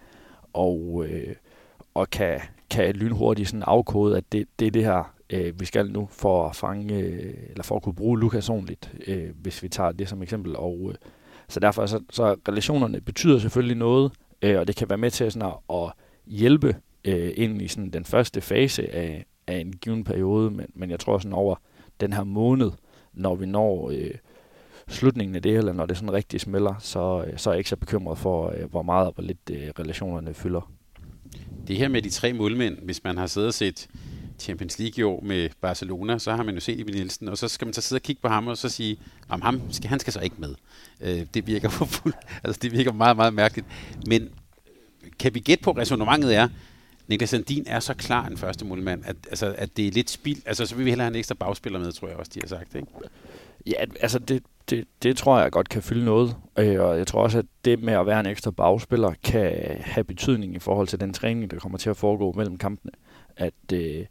[0.53, 1.35] og, øh,
[1.93, 2.39] og kan,
[2.69, 6.47] kan lynhurtigt sådan afkode, at det, det er det her, øh, vi skal nu for
[6.47, 10.09] at fange, øh, eller for at kunne bruge Lukas ordentligt, øh, hvis vi tager det
[10.09, 10.95] som eksempel, og øh,
[11.49, 15.31] så derfor så, så relationerne betyder selvfølgelig noget, øh, og det kan være med til
[15.31, 15.91] sådan at, at
[16.25, 16.75] hjælpe
[17.05, 20.99] øh, ind i sådan den første fase af, af en given periode, men, men jeg
[20.99, 21.55] tror sådan over
[21.99, 22.71] den her måned,
[23.13, 24.11] når vi når øh,
[24.87, 27.69] slutningen af det, eller når det sådan rigtig smelter, så, øh, så er jeg ikke
[27.69, 30.71] så bekymret for, øh, hvor meget og hvor lidt øh, relationerne fylder.
[31.67, 33.87] Det her med de tre målmænd, hvis man har siddet og set
[34.39, 37.47] Champions League i år med Barcelona, så har man jo set Emil Nielsen, og så
[37.47, 38.97] skal man så sidde og kigge på ham og så sige,
[39.29, 40.55] om ham skal, han skal så ikke med.
[41.01, 42.13] Øh, det virker for fuld,
[42.43, 43.67] altså det virker meget, meget mærkeligt.
[44.07, 44.29] Men
[45.19, 46.47] kan vi gætte på, at resonemanget er,
[47.07, 50.41] Niklas Sandin er så klar en første målmand, at, altså, at det er lidt spild.
[50.45, 52.47] Altså, så vil vi hellere have en ekstra bagspiller med, tror jeg også, de har
[52.47, 52.87] sagt, ikke?
[53.65, 56.35] Ja, altså det, det, det tror jeg godt kan fylde noget.
[56.59, 60.03] Øh, og jeg tror også, at det med at være en ekstra bagspiller kan have
[60.03, 62.91] betydning i forhold til den træning, der kommer til at foregå mellem kampene.
[63.37, 64.05] At øh,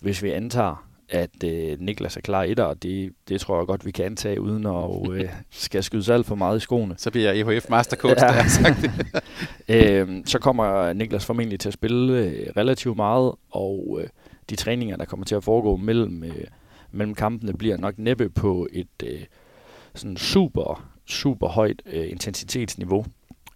[0.00, 3.66] hvis vi antager, at øh, Niklas er klar i det, og det, det tror jeg
[3.66, 6.94] godt, vi kan antage, uden at øh, skal skyde alt for meget i skoene.
[6.98, 8.26] Så bliver jeg EHF Mastercoach, ja.
[8.26, 9.22] der har sagt det.
[9.98, 14.08] øh, så kommer Niklas formentlig til at spille øh, relativt meget, og øh,
[14.50, 16.44] de træninger, der kommer til at foregå mellem, øh,
[16.92, 19.20] mellem kampene, bliver nok næppe på et øh,
[19.94, 23.04] sådan super, super højt øh, intensitetsniveau.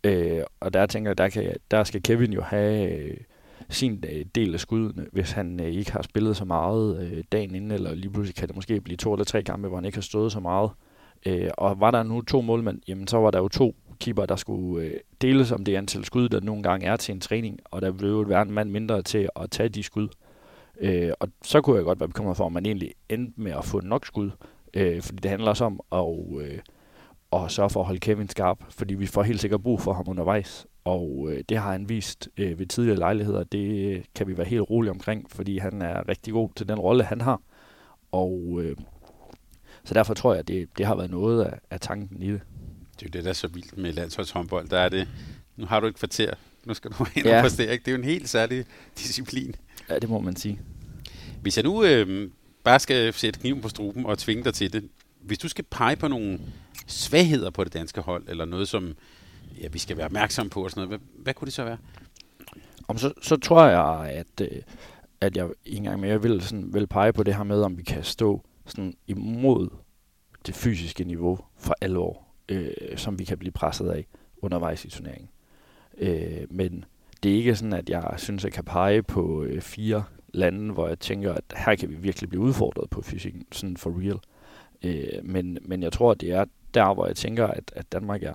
[0.05, 2.93] Øh, og der tænker jeg, der, kan, der skal Kevin jo have...
[2.93, 3.17] Øh,
[3.73, 7.55] sin øh, del af skuddene, hvis han øh, ikke har spillet så meget øh, dagen
[7.55, 9.97] inden, eller lige pludselig kan det måske blive to eller tre kampe, hvor han ikke
[9.97, 10.71] har stået så meget.
[11.27, 14.37] Øh, og var der nu to målmænd, jamen så var der jo to keeper, der
[14.37, 17.83] skulle øh, deles om det antal skud, der nogle gange er til en træning, og
[17.83, 20.09] der ville jo være en mand mindre til at tage de skud.
[20.81, 23.65] Øh, og så kunne jeg godt være bekymret for, om man egentlig endte med at
[23.65, 24.31] få nok skud,
[24.75, 26.59] øh, fordi det handler også om at, øh,
[27.33, 30.05] at sørge for at holde Kevin skarp, fordi vi får helt sikkert brug for ham
[30.09, 34.47] undervejs, og øh, det har han vist øh, ved tidligere lejligheder, det kan vi være
[34.47, 37.41] helt rolige omkring, fordi han er rigtig god til den rolle, han har,
[38.13, 38.77] og øh,
[39.85, 42.41] så derfor tror jeg, at det, det har været noget af, af tanken i det.
[42.95, 44.69] Det er jo det, der er så vildt med landsholdshåndbold.
[44.69, 45.09] Der er det,
[45.57, 47.37] nu har du et kvarter, nu skal du ind ja.
[47.37, 47.73] og præstere.
[47.73, 47.85] Ikke?
[47.85, 48.65] Det er jo en helt særlig
[48.99, 49.55] disciplin.
[49.89, 50.61] Ja, det må man sige.
[51.43, 52.31] Hvis jeg nu øh,
[52.65, 54.89] bare skal sætte kniven på struben og tvinge dig til det,
[55.21, 56.41] hvis du skal pege på nogle
[56.87, 58.95] svagheder på det danske hold, eller noget, som
[59.61, 61.79] ja, vi skal være opmærksom på, og sådan noget, hvad, hvad kunne det så være?
[62.89, 64.63] Om så, så tror jeg, at, øh,
[65.21, 67.83] at jeg en gang mere vil, sådan, vil pege på det her med, om vi
[67.83, 69.69] kan stå sådan imod
[70.47, 74.07] det fysiske niveau for alvor, øh, som vi kan blive presset af
[74.43, 75.29] undervejs i turneringen.
[75.99, 76.85] Øh, men
[77.23, 80.73] det er ikke sådan, at jeg synes, at jeg kan pege på øh, fire lande,
[80.73, 84.19] hvor jeg tænker, at her kan vi virkelig blive udfordret på fysikken, sådan for real.
[84.83, 86.45] Øh, men, men jeg tror, at det er
[86.75, 88.35] der, hvor jeg tænker, at, at Danmark er,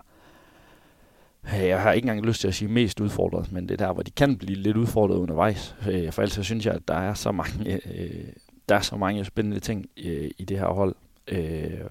[1.46, 3.94] Øh, jeg har ikke engang lyst til at sige mest udfordret, men det er der,
[3.94, 5.76] hvor de kan blive lidt udfordret undervejs.
[5.90, 8.28] Øh, for ellers synes jeg, at der er så mange, øh,
[8.70, 10.96] der er så mange spændende ting øh, i det her hold,
[11.28, 11.82] øh,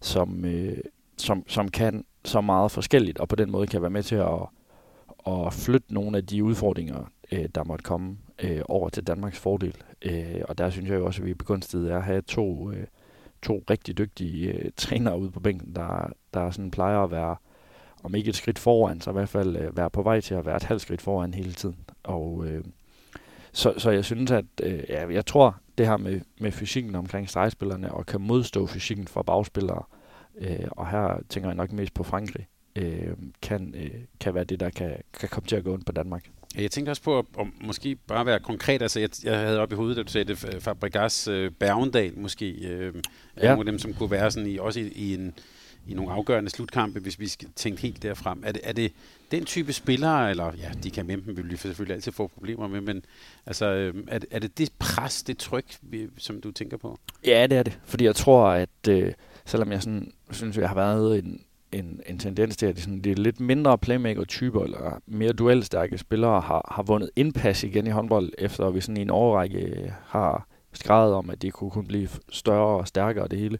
[0.00, 0.78] som, øh,
[1.16, 4.42] som, som kan så meget forskelligt, og på den måde kan være med til at,
[5.26, 9.76] at flytte nogle af de udfordringer, øh, der måtte komme øh, over til Danmarks fordel.
[10.02, 12.70] Øh, og der synes jeg jo også, at vi er begunstiget af at have to,
[12.70, 12.86] øh,
[13.42, 17.36] to rigtig dygtige øh, trænere ude på bænken, der, der sådan plejer at være,
[18.02, 20.46] om ikke et skridt foran, så i hvert fald øh, være på vej til at
[20.46, 21.76] være et halvt skridt foran hele tiden.
[22.04, 22.64] Og øh,
[23.52, 27.30] så, så jeg synes, at øh, ja, jeg tror, det her med, med fysikken omkring
[27.30, 29.82] stregspillerne, og kan modstå fysikken fra bagspillere,
[30.38, 33.90] øh, og her tænker jeg nok mest på Frankrig, øh, kan, øh,
[34.20, 36.30] kan være det, der kan, kan komme til at gå ind på Danmark.
[36.56, 38.82] Jeg tænkte også på at, at måske bare være konkret.
[38.82, 42.50] Altså, jeg, jeg havde op i hovedet, da du sagde det, Fabregas øh, Bergendal måske.
[42.50, 42.94] Øh,
[43.36, 43.48] ja.
[43.48, 45.34] Nogle af dem, som kunne være sådan i, også i, i, en,
[45.88, 48.42] i nogle afgørende slutkampe, hvis vi skal tænke helt derfrem.
[48.46, 48.92] Er det, er det
[49.30, 52.68] den type spillere, eller ja, de kan med dem, vil vi selvfølgelig altid få problemer
[52.68, 53.04] med, men
[53.46, 55.78] altså, øhm, er, det, er det det pres, det tryk,
[56.18, 56.98] som du tænker på?
[57.26, 57.78] Ja, det er det.
[57.84, 59.12] Fordi jeg tror, at øh,
[59.44, 61.40] selvom jeg sådan, synes, jeg har været en,
[61.72, 66.40] en, en tendens til, at de, sådan, de lidt mindre playmaker-typer, eller mere duelstærke spillere,
[66.40, 71.14] har, har vundet indpas igen i håndbold, efter vi sådan i en årrække har skrevet
[71.14, 73.58] om, at de kunne kunne blive større og stærkere det hele.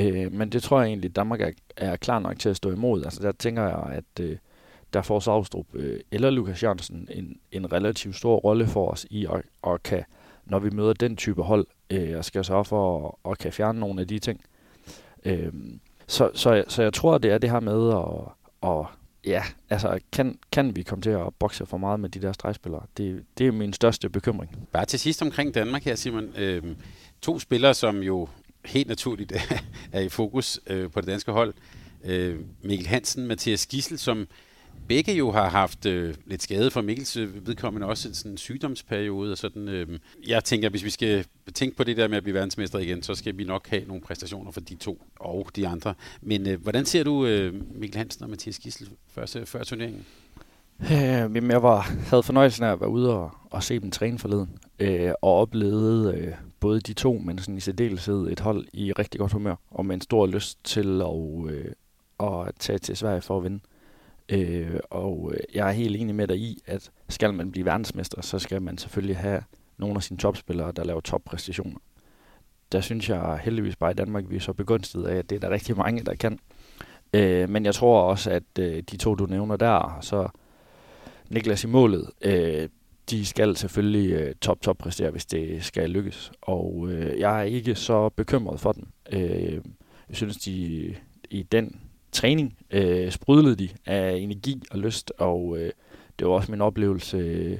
[0.00, 2.70] Øh, men det tror jeg egentlig, at Danmark er, er klar nok til at stå
[2.70, 3.04] imod.
[3.04, 4.36] Altså der tænker jeg, at øh,
[4.92, 9.26] der får Savstrup øh, eller Lukas Jørgensen en, en relativt stor rolle for os i
[9.26, 10.04] at, at kan,
[10.44, 13.80] når vi møder den type hold, øh, og skal sørge for at, at kan fjerne
[13.80, 14.40] nogle af de ting.
[15.24, 15.52] Øh,
[16.06, 18.86] så, så, så jeg tror, det er det her med at, og
[19.26, 22.82] ja, altså kan, kan vi komme til at bokse for meget med de der stregspillere?
[22.96, 24.68] Det, det er min største bekymring.
[24.72, 26.32] Bare til sidst omkring Danmark her, Simon.
[26.36, 26.62] Øh,
[27.22, 28.28] to spillere, som jo
[28.64, 29.32] helt naturligt
[29.92, 31.54] er i fokus øh, på det danske hold.
[32.04, 34.28] Øh, Mikkel Hansen, Mathias Gissel, som
[34.88, 39.32] begge jo har haft øh, lidt skade for Mikkels øh, vedkommende også en sådan sygdomsperiode
[39.32, 39.68] og sådan.
[39.68, 43.02] Øh, jeg tænker, hvis vi skal tænke på det der med at blive verdensmester igen,
[43.02, 45.94] så skal vi nok have nogle præstationer for de to og de andre.
[46.22, 50.06] Men øh, hvordan ser du øh, Mikkel Hansen og Mathias Gissel før, før turneringen?
[50.80, 54.58] Øh, jeg var, havde fornøjelsen af at være ude og, og se dem træne forleden,
[54.78, 59.20] øh, og oplevede øh, både de to, men sådan i særdeleshed et hold i rigtig
[59.20, 61.72] godt humør, og med en stor lyst til at, øh,
[62.20, 63.60] at tage til Sverige for at vinde.
[64.28, 68.22] Øh, og øh, jeg er helt enig med dig i, at skal man blive verdensmester,
[68.22, 69.42] så skal man selvfølgelig have
[69.78, 71.78] nogle af sine topspillere, der laver toppræstationer.
[72.72, 75.40] Der synes jeg heldigvis bare i Danmark, vi er så begunstiget af, at det er
[75.40, 76.38] der rigtig mange, der kan.
[77.14, 80.28] Øh, men jeg tror også, at øh, de to, du nævner der, så
[81.28, 82.68] Niklas i målet, øh,
[83.10, 86.32] de skal selvfølgelig øh, top, top præstere, hvis det skal lykkes.
[86.42, 88.88] Og øh, jeg er ikke så bekymret for den.
[89.12, 89.60] Øh,
[90.08, 90.94] jeg synes, de
[91.30, 91.80] i den
[92.12, 95.72] træning øh, sprudlede de af energi og lyst, og øh,
[96.18, 97.58] det var også min oplevelse øh,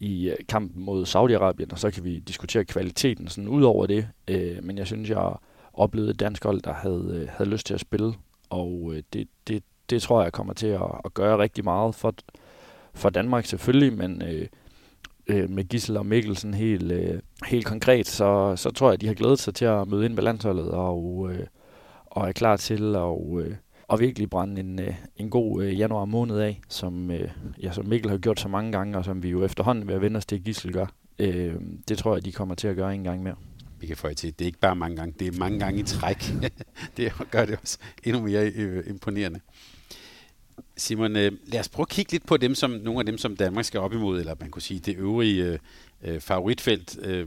[0.00, 4.08] i øh, kampen mod Saudi-Arabien, og så kan vi diskutere kvaliteten sådan ud over det,
[4.28, 5.32] øh, men jeg synes, jeg
[5.72, 8.14] oplevede et dansk hold, der havde, øh, havde lyst til at spille,
[8.50, 12.14] og øh, det, det, det tror jeg kommer til at, at gøre rigtig meget for,
[12.94, 14.46] for Danmark selvfølgelig, men øh,
[15.30, 19.06] øh, med Gissel og Mikkelsen helt, øh, helt konkret, så, så tror jeg, at de
[19.06, 21.46] har glædet sig til at møde ind med landsholdet, og, øh,
[22.06, 23.54] og er klar til at, øh,
[23.88, 27.30] og virkelig brænde en, øh, en god øh, januar måned af, som, øh,
[27.62, 30.00] ja, som Mikkel har gjort så mange gange, og som vi jo efterhånden ved at
[30.00, 30.86] vende os til Gissel gør.
[31.18, 31.54] Øh,
[31.88, 33.34] det tror jeg, de kommer til at gøre en gang mere.
[33.80, 35.82] Vi kan få til, det er ikke bare mange gange, det er mange gange i
[35.82, 36.32] træk.
[36.96, 39.40] det gør det også endnu mere øh, imponerende.
[40.76, 43.36] Simon, øh, lad os prøve at kigge lidt på dem, som nogle af dem, som
[43.36, 45.58] Danmark skal op imod, eller man kunne sige det øvrige øh,
[46.04, 46.98] øh favoritfelt.
[47.02, 47.26] Øh,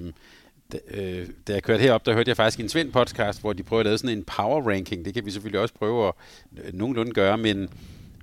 [0.71, 3.63] da, øh, da jeg kørte herop, der hørte jeg faktisk en Svend podcast, hvor de
[3.63, 5.05] prøvede at lave sådan en power ranking.
[5.05, 6.13] Det kan vi selvfølgelig også prøve at
[6.63, 7.69] øh, nogenlunde gøre, men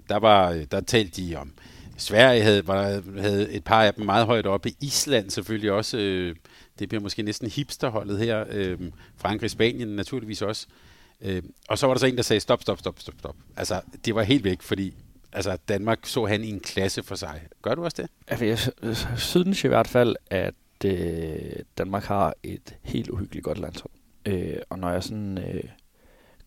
[0.09, 1.53] der var øh, der talte de om
[1.97, 4.73] Sverige havde, var, havde et par af dem meget højt oppe.
[4.81, 5.99] Island selvfølgelig også.
[5.99, 6.35] Øh,
[6.79, 8.45] det bliver måske næsten hipsterholdet her.
[8.51, 8.79] Øh,
[9.17, 10.67] Frankrig, Spanien naturligvis også.
[10.71, 10.90] Øh,
[11.23, 13.37] Øh, og så var der så en, der sagde stop, stop, stop, stop, stop.
[13.57, 14.95] Altså, det var helt væk, fordi
[15.33, 17.43] altså, Danmark så han i en klasse for sig.
[17.63, 18.11] Gør du også det?
[18.29, 20.55] Altså, jeg øh, synes i hvert fald, at
[20.85, 23.93] øh, Danmark har et helt uhyggeligt godt landshold.
[24.27, 25.65] Øh, og når jeg sådan øh,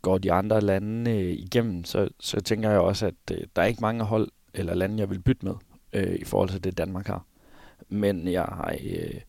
[0.01, 3.65] går de andre lande øh, igennem, så, så tænker jeg også, at øh, der er
[3.65, 5.53] ikke mange hold eller lande, jeg vil bytte med
[5.93, 7.25] øh, i forhold til det, Danmark har.
[7.89, 8.75] Men jeg har...
[8.83, 9.21] Øh,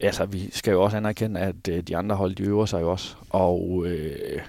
[0.00, 2.90] altså, vi skal jo også anerkende, at øh, de andre hold, de øver sig jo
[2.90, 3.16] også.
[3.30, 4.40] Og øh,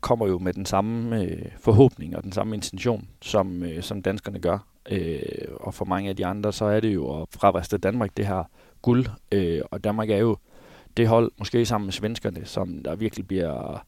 [0.00, 4.38] kommer jo med den samme øh, forhåbning og den samme intention, som, øh, som danskerne
[4.38, 4.58] gør.
[4.90, 5.22] Øh,
[5.60, 8.44] og for mange af de andre, så er det jo at fravriste Danmark det her
[8.82, 9.06] guld.
[9.32, 10.36] Øh, og Danmark er jo
[10.96, 13.84] det hold, måske sammen med svenskerne, som der virkelig bliver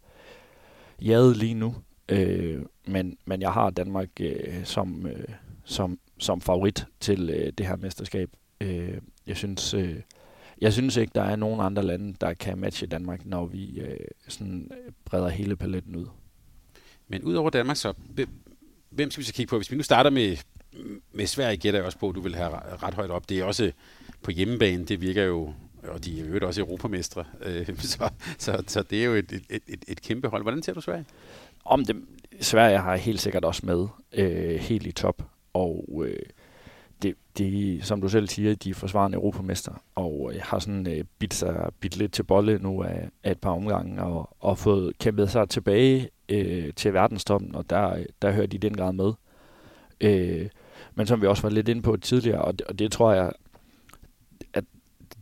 [1.02, 1.74] jaget lige nu.
[2.08, 5.24] Øh, men, men jeg har Danmark øh, som, øh,
[5.64, 8.30] som, som favorit til øh, det her mesterskab.
[8.60, 9.74] Øh, jeg synes...
[9.74, 9.96] Øh,
[10.60, 13.96] jeg synes ikke, der er nogen andre lande, der kan matche Danmark, når vi øh,
[14.28, 14.70] sådan
[15.04, 16.06] breder hele paletten ud.
[17.08, 17.94] Men udover Danmark, så
[18.90, 19.56] hvem skal vi så kigge på?
[19.56, 20.36] Hvis vi nu starter med,
[21.12, 22.50] med Sverige, gætter jeg også på, at du vil have
[22.82, 23.28] ret højt op.
[23.28, 23.72] Det er også
[24.22, 28.82] på hjemmebane, det virker jo, og de er jo også europamestre, øh, så, så, så
[28.82, 30.42] det er jo et, et, et, et kæmpe hold.
[30.42, 31.04] Hvordan ser du Sverige?
[31.64, 31.96] Om det,
[32.40, 36.22] Sverige har helt sikkert også med øh, helt i top, og øh,
[37.02, 41.04] det, det, som du selv siger, de er forsvarende europamester, og jeg har sådan øh,
[41.18, 44.98] bidt, sig, bidt lidt til bolle nu af, af et par omgange, og, og fået
[44.98, 49.12] kæmpet sig tilbage øh, til verdenstoppen, og der, der hører de den grad med.
[50.00, 50.48] Øh,
[50.94, 53.32] men som vi også var lidt inde på tidligere, og det, og det tror jeg,
[54.54, 54.64] at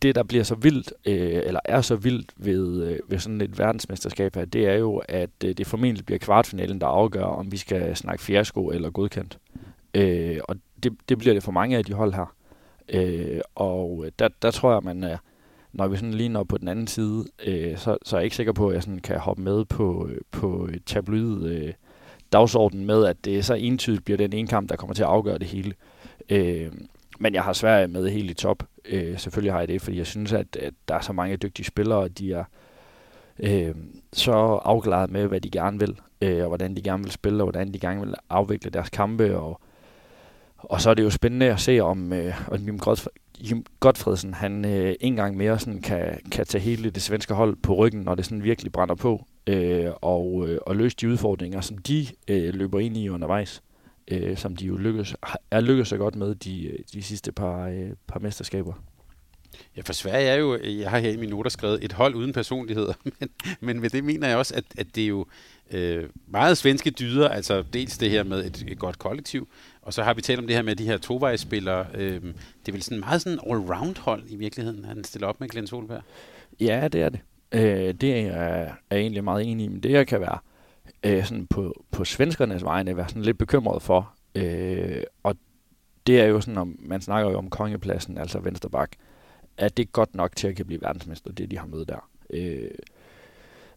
[0.02, 3.58] det, der bliver så vildt, øh, eller er så vildt ved, øh, ved sådan et
[3.58, 7.56] verdensmesterskab her, det er jo, at øh, det formentlig bliver kvartfinalen, der afgør, om vi
[7.56, 9.38] skal snakke fiasko eller godkendt.
[9.94, 12.34] Øh, og det, det bliver det for mange af de hold her.
[12.88, 15.16] Øh, og øh, der, der tror jeg, man er,
[15.72, 18.36] når vi sådan lige når på den anden side, øh, så, så er jeg ikke
[18.36, 21.72] sikker på, at jeg sådan kan hoppe med på, øh, på øh, tabloid øh,
[22.32, 25.38] dagsordenen med, at det så entydigt bliver den ene kamp, der kommer til at afgøre
[25.38, 25.74] det hele.
[26.28, 26.72] Øh,
[27.20, 28.62] men jeg har Sverige med helt i top.
[28.84, 31.66] Øh, selvfølgelig har jeg det, fordi jeg synes, at, at der er så mange dygtige
[31.66, 32.44] spillere, og de er
[33.38, 33.74] øh,
[34.12, 34.32] så
[34.64, 37.72] afklaret med, hvad de gerne vil, øh, og hvordan de gerne vil spille, og hvordan
[37.74, 39.60] de gerne vil afvikle deres kampe, og
[40.58, 42.80] og så er det jo spændende at se, om, øh, om Jim,
[43.40, 47.56] Jim Godfredsen han øh, en gang mere sådan kan, kan tage hele det svenske hold
[47.56, 51.60] på ryggen, når det sådan virkelig brænder på, øh, og, øh, og løse de udfordringer,
[51.60, 53.62] som de øh, løber ind i undervejs,
[54.08, 55.14] øh, som de jo lykkes,
[55.50, 58.72] er lykkedes så godt med de, øh, de sidste par, øh, par mesterskaber.
[59.76, 62.32] Ja, for Sverige er jo, jeg har her i mine noter skrevet, et hold uden
[62.32, 63.28] personligheder, men,
[63.60, 65.26] men med det mener jeg også, at, at det er jo
[65.70, 69.48] øh, meget svenske dyder, altså dels det her med et, et godt kollektiv,
[69.88, 71.86] og så har vi talt om det her med de her tovejsspillere.
[71.94, 75.48] Øh, det er vel sådan meget sådan all-round hold i virkeligheden, han stiller op med
[75.48, 76.02] Glenn Solberg.
[76.60, 77.20] Ja, det er det.
[77.52, 80.38] Øh, det er jeg er egentlig meget enig i, men det jeg kan være
[81.04, 85.36] øh, sådan på, på svenskernes vegne være sådan lidt bekymret for, øh, og
[86.06, 88.90] det er jo sådan, om, man snakker jo om kongepladsen, altså Vensterbak,
[89.56, 92.08] at det er godt nok til at kan blive verdensmester, det de har med der.
[92.30, 92.70] Øh,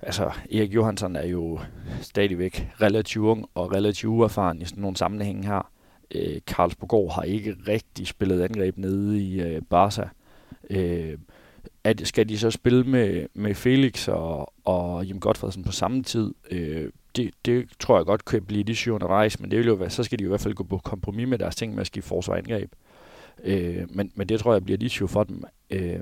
[0.02, 1.60] altså, Erik Johansson er jo
[2.02, 5.72] stadigvæk relativt ung og relativt uerfaren i sådan nogle sammenhænge her.
[6.16, 10.10] Øh, Karlsborg har ikke rigtig spillet angreb nede i øh, Barca.
[10.70, 11.18] Øh,
[11.84, 16.34] at, skal de så spille med, med Felix og, og Jim Godfredsen på samme tid?
[16.52, 19.90] Øh, det, det tror jeg godt kan blive de undervejs, men det vil jo være,
[19.90, 22.08] så skal de i hvert fald gå på kompromis med deres ting med at skifte
[22.08, 22.72] forsvar angreb.
[23.44, 25.44] Øh, men, men det tror jeg bliver et issue for dem.
[25.70, 26.00] Øh,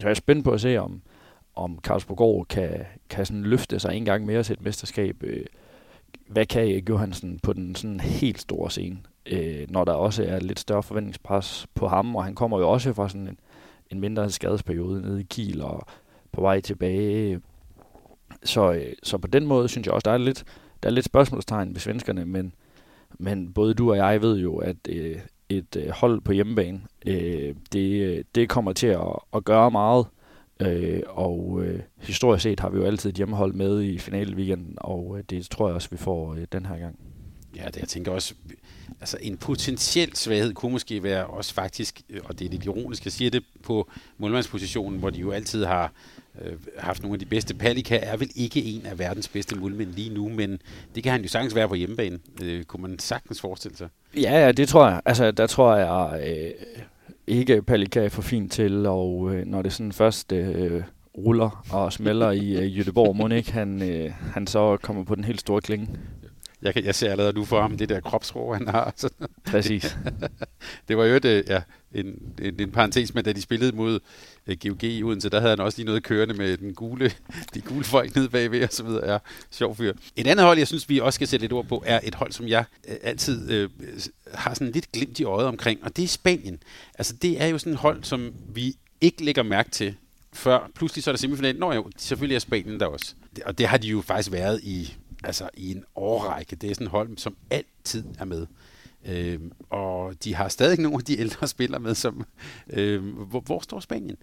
[0.00, 1.02] så jeg er spændt på at se, om,
[1.54, 2.70] om Karlsborg kan,
[3.10, 5.22] kan sådan løfte sig en gang mere til et mesterskab.
[5.22, 5.44] Øh,
[6.26, 8.98] hvad kan Erik Johansen på den sådan helt store scene,
[9.30, 12.92] øh, når der også er lidt større forventningspres på ham, og han kommer jo også
[12.92, 13.38] fra sådan en,
[13.90, 15.86] en mindre skadesperiode nede i Kiel og
[16.32, 17.40] på vej tilbage.
[18.44, 20.44] Så, øh, så på den måde synes jeg også, der er lidt,
[20.82, 22.52] der er lidt spørgsmålstegn ved svenskerne, men,
[23.18, 25.16] men både du og jeg ved jo, at øh,
[25.48, 30.06] et øh, hold på hjemmebane, øh, det, øh, det kommer til at, at gøre meget.
[30.60, 35.18] Øh, og øh, historisk set har vi jo altid et hjemmehold med i finaleweekenden, og
[35.18, 36.98] øh, det tror jeg også, vi får øh, den her gang.
[37.56, 38.34] Ja, det jeg tænker også,
[39.00, 43.04] altså en potentiel svaghed kunne måske være også faktisk, øh, og det er lidt ironisk,
[43.04, 45.92] jeg siger det på målmandspositionen, hvor de jo altid har
[46.42, 47.54] øh, haft nogle af de bedste.
[47.54, 50.58] Palika er vel ikke en af verdens bedste målmænd lige nu, men
[50.94, 52.18] det kan han jo sagtens være på hjemmebane.
[52.42, 53.88] Øh, kunne man sagtens forestille sig.
[54.16, 55.00] Ja, ja, det tror jeg.
[55.04, 56.50] Altså, der tror jeg øh,
[57.26, 60.82] ikke, Palika er for fint til, og øh, når det sådan først øh,
[61.18, 65.24] ruller og smelter i øh, Jødeborg, må ikke han, øh, han så kommer på den
[65.24, 65.88] helt store klinge.
[66.62, 68.94] Jeg, kan, jeg ser allerede nu for ham det der kropsrå, han har.
[69.50, 69.96] Præcis.
[70.88, 71.62] det var jo et, øh, ja,
[71.94, 72.06] en,
[72.42, 74.00] en, en parentes med, da de spillede mod
[74.46, 77.12] uh, GOG i Odense, der havde han også lige noget kørende med den gule,
[77.54, 79.12] de gule folk nede bagved og så videre.
[79.12, 79.18] Ja,
[79.50, 79.92] sjov fyr.
[80.16, 82.32] Et andet hold, jeg synes, vi også skal sætte lidt ord på, er et hold,
[82.32, 83.70] som jeg uh, altid uh,
[84.34, 86.62] har sådan lidt glimt i øjet omkring, og det er Spanien.
[86.98, 89.94] Altså, det er jo sådan et hold, som vi ikke lægger mærke til
[90.32, 91.60] før pludselig så er der semifinalen.
[91.60, 93.14] Nå jo, selvfølgelig er Spanien der også.
[93.44, 94.94] Og det har de jo faktisk været i,
[95.24, 96.56] altså, i en årrække.
[96.56, 98.46] Det er sådan et hold, som altid er med.
[99.06, 99.40] Øh,
[99.70, 102.26] og de har stadig nogle af de ældre spillere med, som...
[102.70, 104.16] Øh, hvor, hvor står Spanien?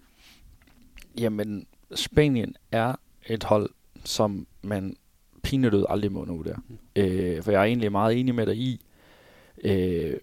[1.18, 2.94] Jamen, Spanien er
[3.26, 3.70] et hold,
[4.04, 4.96] som man
[5.42, 6.56] pinedød aldrig må nå der.
[6.68, 6.78] Mm.
[6.96, 8.80] Øh, for jeg er egentlig meget enig med dig i,
[9.64, 10.16] øh,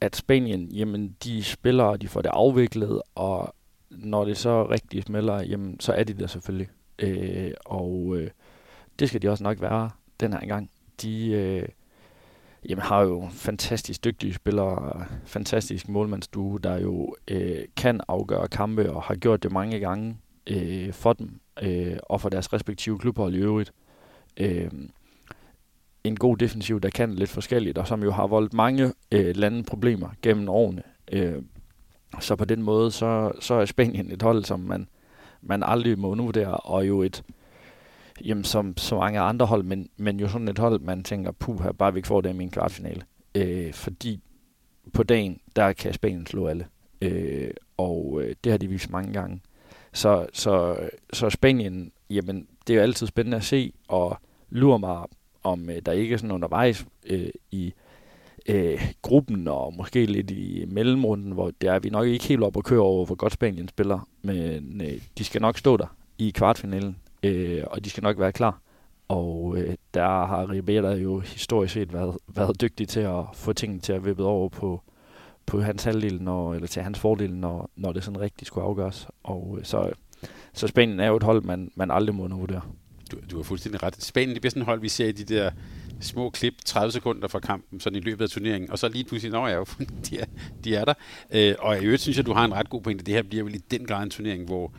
[0.00, 3.54] at Spanien, jamen, de spiller, og de får det afviklet, og
[3.90, 6.68] når det så rigtig smelter, jamen, så er de der selvfølgelig.
[6.98, 8.30] Øh, og øh,
[8.98, 9.90] det skal de også nok være
[10.20, 10.70] den her gang.
[11.02, 11.68] De øh,
[12.68, 19.02] jamen, har jo fantastisk dygtige spillere, fantastisk målmandsdue, der jo øh, kan afgøre kampe og
[19.02, 23.38] har gjort det mange gange øh, for dem øh, og for deres respektive klubhold i
[23.38, 23.72] øvrigt.
[24.36, 24.70] Øh,
[26.04, 29.62] en god defensiv, der kan lidt forskelligt, og som jo har voldt mange øh, lande
[29.62, 30.82] problemer gennem årene.
[31.12, 31.42] Øh,
[32.20, 34.88] så på den måde, så, så er Spanien et hold, som man,
[35.42, 37.22] man aldrig må undervurdere, og jo et,
[38.24, 41.62] jamen som så mange andre hold, men, men jo sådan et hold, man tænker, puh,
[41.62, 43.02] her, bare vi ikke får det i min kvartfinale.
[43.34, 44.20] Øh, fordi
[44.92, 46.66] på dagen, der kan Spanien slå alle.
[47.02, 49.40] Øh, og øh, det har de vist mange gange.
[49.92, 50.76] Så, så,
[51.12, 54.18] så Spanien, jamen, det er jo altid spændende at se, og
[54.50, 55.04] lurer mig,
[55.42, 57.74] om øh, der ikke er sådan undervejs øh, i
[58.48, 62.56] øh, gruppen, og måske lidt i mellemrunden, hvor det er vi nok ikke helt op
[62.56, 66.30] at køre over, hvor godt Spanien spiller, men øh, de skal nok stå der i
[66.30, 66.96] kvartfinalen,
[67.26, 68.60] øh, og de skal nok være klar.
[69.08, 73.80] Og øh, der har Ribera jo historisk set været, været dygtig til at få tingene
[73.80, 74.82] til at vippe over på,
[75.46, 79.08] på hans halvdel, når, eller til hans fordel, når, når det sådan rigtigt skulle afgøres.
[79.22, 79.90] Og øh, så,
[80.52, 82.60] så Spanien er jo et hold, man, man aldrig må nå der.
[83.12, 84.02] Du, du har fuldstændig ret.
[84.02, 85.50] Spanien det bliver sådan et hold, vi ser i de der
[86.00, 89.32] små klip, 30 sekunder fra kampen, sådan i løbet af turneringen, og så lige pludselig,
[89.32, 90.24] når jeg jo, de er,
[90.64, 90.94] de er der.
[91.30, 93.04] Øh, og i øvrigt synes jeg, du har en ret god pointe.
[93.04, 94.72] Det her bliver vel i den grad en turnering, hvor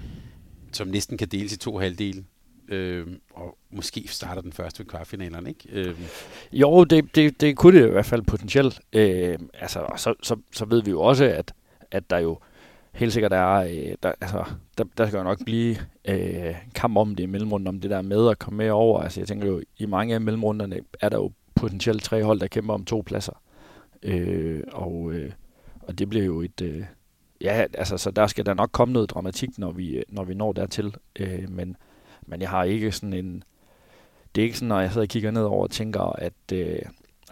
[0.71, 2.23] som næsten kan deles i to halvdele.
[2.67, 5.69] Øh, og måske starter den første ved kvartfinalerne, ikke?
[5.71, 5.95] Øh.
[6.51, 8.79] Jo, det, det, det kunne det i hvert fald potentielt.
[8.93, 11.53] Øh, altså, og så, så, så ved vi jo også, at,
[11.91, 12.39] at der jo
[12.93, 14.43] helt sikkert er, øh, der, altså,
[14.77, 18.01] der, der skal jo nok blive øh, kamp om det i mellemrunden, om det der
[18.01, 19.01] med at komme med over.
[19.01, 22.47] Altså jeg tænker jo, i mange af mellemrunderne er der jo potentielt tre hold, der
[22.47, 23.41] kæmper om to pladser.
[24.03, 25.31] Øh, og, øh,
[25.81, 26.61] og det bliver jo et...
[26.61, 26.83] Øh,
[27.41, 30.53] ja, altså så der skal der nok komme noget dramatik, når vi, når vi når
[30.53, 30.95] dertil.
[31.19, 31.75] Øh, men,
[32.27, 33.43] men jeg har ikke sådan en...
[34.35, 36.33] Det er ikke sådan, når jeg sidder og kigger ned over og tænker, at...
[36.53, 36.79] Øh,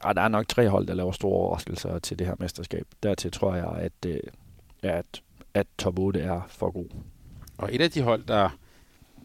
[0.04, 2.88] ah, der er nok tre hold, der laver store overraskelser til det her mesterskab.
[3.04, 4.20] Dertil tror jeg, at, øh,
[4.84, 5.22] at
[5.56, 6.89] at top 8 er for god.
[7.58, 8.58] Og et af de hold, der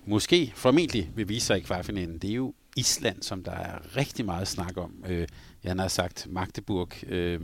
[0.07, 4.25] måske formentlig vil vise sig i kvartfinalen, det er jo Island, som der er rigtig
[4.25, 5.05] meget snak om.
[5.09, 5.29] Øh,
[5.65, 7.41] jeg har sagt Magdeburg øh,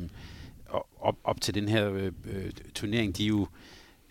[1.00, 3.46] op, op til den her øh, øh, turnering, de er jo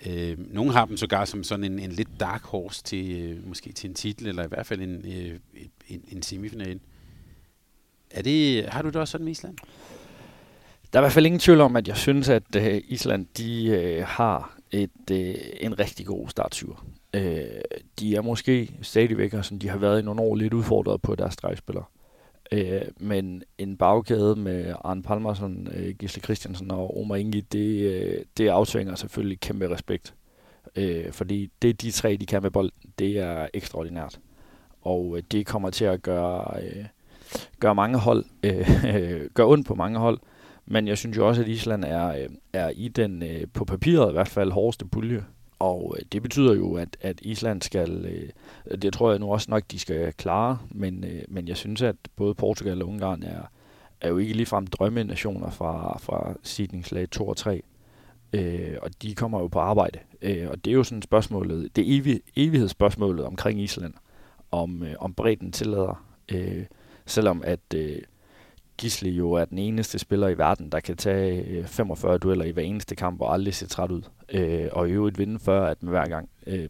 [0.05, 3.71] øh, nogle har dem sågar som sådan en, en lidt dark horse til øh, måske
[3.71, 5.39] til en titel, eller i hvert fald en, øh,
[5.87, 6.79] en, en semifinal.
[8.11, 9.57] Er det, har du det også sådan med Island?
[10.93, 13.67] Der er i hvert fald ingen tvivl om, at jeg synes, at øh, Island de
[13.67, 16.85] øh, har et, øh, en rigtig god startsyver.
[17.13, 17.43] Øh,
[17.99, 21.33] de er måske stadigvæk, som de har været i nogle år, lidt udfordret på deres
[21.33, 21.85] stregspillere.
[22.51, 28.19] Øh, men en bagkæde med Arne Palmersen, øh, Gisle Christiansen og Omar Ingi, det, øh,
[28.37, 30.13] det aftvinger selvfølgelig kæmpe respekt.
[30.75, 34.19] Øh, fordi det de tre, de kan med bolden, det er ekstraordinært.
[34.81, 36.85] Og øh, det kommer til at gøre, øh,
[37.59, 38.69] gøre mange hold, øh,
[39.35, 40.19] gøre ondt på mange hold,
[40.65, 44.09] men jeg synes jo også, at Island er, øh, er i den, øh, på papiret
[44.09, 45.23] i hvert fald, hårdeste pulje.
[45.59, 49.51] Og øh, det betyder jo, at, at Island skal, øh, det tror jeg nu også
[49.51, 53.41] nok, de skal klare, men, øh, men jeg synes, at både Portugal og Ungarn er,
[54.01, 57.61] er jo ikke ligefrem drømmenationer fra, fra sidningslag 2 og 3.
[58.33, 59.99] Øh, og de kommer jo på arbejde.
[60.21, 63.93] Øh, og det er jo sådan spørgsmålet, det evig, evighedsspørgsmålet omkring Island,
[64.51, 66.05] om, øh, om bredden tillader.
[66.31, 66.65] Øh,
[67.05, 68.01] selvom at øh,
[68.77, 72.51] Gisle jo er den eneste spiller i verden, der kan tage øh, 45 dueller i
[72.51, 74.01] hver eneste kamp og aldrig se træt ud.
[74.29, 76.29] Øh, og i øvrigt vinde før, at med hver gang.
[76.47, 76.67] Øh,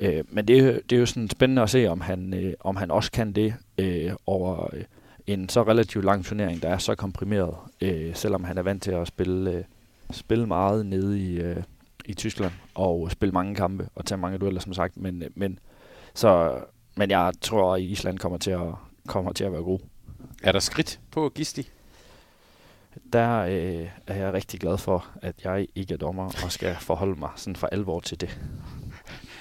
[0.00, 2.90] Øh, men det, det er jo sådan spændende at se, om han, øh, om han
[2.90, 4.84] også kan det øh, over øh,
[5.26, 8.90] en så relativt lang turnering, der er så komprimeret, øh, selvom han er vant til
[8.90, 9.64] at spille, øh,
[10.10, 11.62] spille meget nede i, øh,
[12.04, 14.96] i Tyskland og spille mange kampe og tage mange dueller, som sagt.
[14.96, 15.58] Men, øh, men,
[16.14, 16.58] så,
[16.96, 18.68] men jeg tror, at Island kommer til at,
[19.06, 19.78] kommer til at være god.
[20.42, 21.68] Er der skridt på Gisti?
[23.12, 27.18] Der øh, er jeg rigtig glad for, at jeg ikke er dommer og skal forholde
[27.18, 28.40] mig sådan for alvor til det.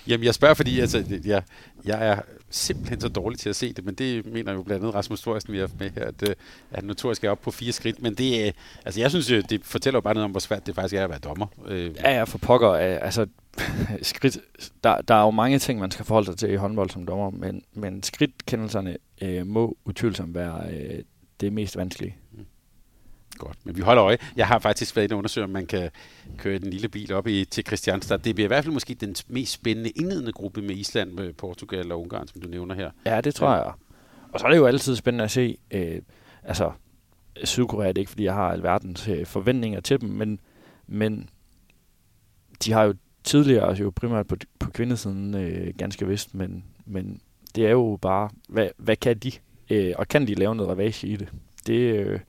[0.07, 1.43] Jamen, jeg spørger, fordi altså, jeg,
[1.85, 4.95] jeg er simpelthen så dårlig til at se det, men det mener jo blandt andet
[4.95, 6.35] Rasmus Thorsten, vi har med her, at, øh,
[6.71, 8.01] at notorisk er op på fire skridt.
[8.01, 8.51] Men det, øh,
[8.85, 11.09] altså, jeg synes, det fortæller jo bare noget om, hvor svært det faktisk er at
[11.09, 11.47] være dommer.
[11.67, 11.95] Øh.
[11.95, 12.69] Ja, ja, for pokker.
[12.73, 13.27] Altså,
[14.01, 14.37] skridt,
[14.83, 17.29] der, der er jo mange ting, man skal forholde sig til i håndbold som dommer,
[17.29, 21.03] men, men skridtkendelserne øh, må utvivlsomt være øh,
[21.41, 22.15] det mest vanskelige.
[22.31, 22.45] Mm.
[23.39, 24.17] Godt, men vi holder øje.
[24.35, 25.89] Jeg har faktisk været inde og undersøge, om man kan
[26.37, 28.19] køre den lille bil op i, til Christianstad.
[28.19, 31.91] Det bliver i hvert fald måske den mest spændende indledende gruppe med Island, med Portugal
[31.91, 32.91] og Ungarn, som du nævner her.
[33.05, 33.55] Ja, det tror ja.
[33.55, 33.73] jeg.
[34.33, 36.01] Og så er det jo altid spændende at se, øh,
[36.43, 36.71] altså
[37.43, 40.39] Sydkorea er det ikke, fordi jeg har alverdens øh, forventninger til dem, men,
[40.87, 41.29] men
[42.65, 47.21] de har jo tidligere, altså jo primært på, på kvindesiden øh, ganske vist, men, men
[47.55, 49.31] det er jo bare, hvad, hvad kan de?
[49.69, 51.29] Øh, og kan de lave noget ravage i det?
[51.67, 52.19] Det, øh,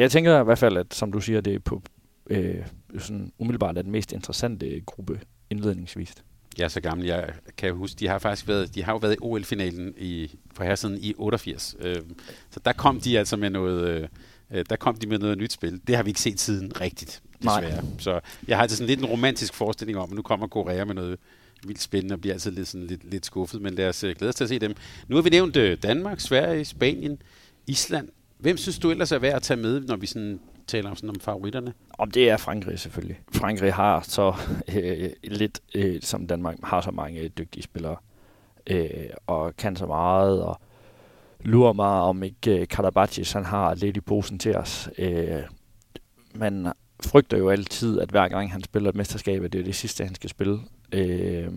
[0.00, 1.82] jeg tænker i hvert fald, at som du siger, det er på
[2.30, 2.66] øh,
[2.98, 5.20] sådan umiddelbart er den mest interessante gruppe
[5.50, 6.14] indledningsvis.
[6.58, 9.14] Jeg er så gammel, jeg kan huske, de har faktisk været, de har jo været
[9.14, 11.76] i OL-finalen i, på herresiden i 88.
[11.80, 11.96] Øh,
[12.50, 14.08] så der kom de altså med noget, øh,
[14.50, 15.80] øh, der kom de med noget nyt spil.
[15.86, 17.82] Det har vi ikke set siden rigtigt, desværre.
[17.82, 17.84] Nej.
[17.98, 20.94] Så jeg har altså sådan lidt en romantisk forestilling om, at nu kommer Korea med
[20.94, 21.18] noget
[21.66, 24.28] vildt spændende og bliver altid lidt, sådan lidt, lidt skuffet, men lad os øh, glæde
[24.28, 24.74] os til at se dem.
[25.08, 27.22] Nu har vi nævnt øh, Danmark, Sverige, Spanien,
[27.66, 28.08] Island.
[28.40, 31.10] Hvem synes du ellers er værd at tage med, når vi sådan taler om, sådan
[31.10, 31.72] om favoritterne?
[31.98, 33.20] Om det er Frankrig selvfølgelig.
[33.32, 34.34] Frankrig har så
[34.76, 37.96] øh, lidt, øh, som Danmark har så mange øh, dygtige spillere,
[38.66, 40.60] øh, og kan så meget, og
[41.40, 44.90] lurer mig, om ikke øh, Karabatis, han har lidt i posen til os.
[44.98, 45.42] Øh,
[46.34, 46.72] man
[47.04, 50.14] frygter jo altid, at hver gang han spiller et mesterskab, det er det sidste, han
[50.14, 50.58] skal spille.
[50.92, 51.48] Øh,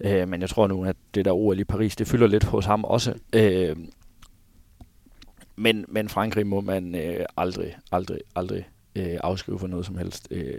[0.00, 2.66] øh, men jeg tror nu, at det der OL i Paris, det fylder lidt hos
[2.66, 3.14] ham også.
[3.32, 3.76] Øh,
[5.56, 10.28] men, men Frankrig må man øh, aldrig, aldrig, aldrig øh, afskrive for noget som helst.
[10.30, 10.58] Øh,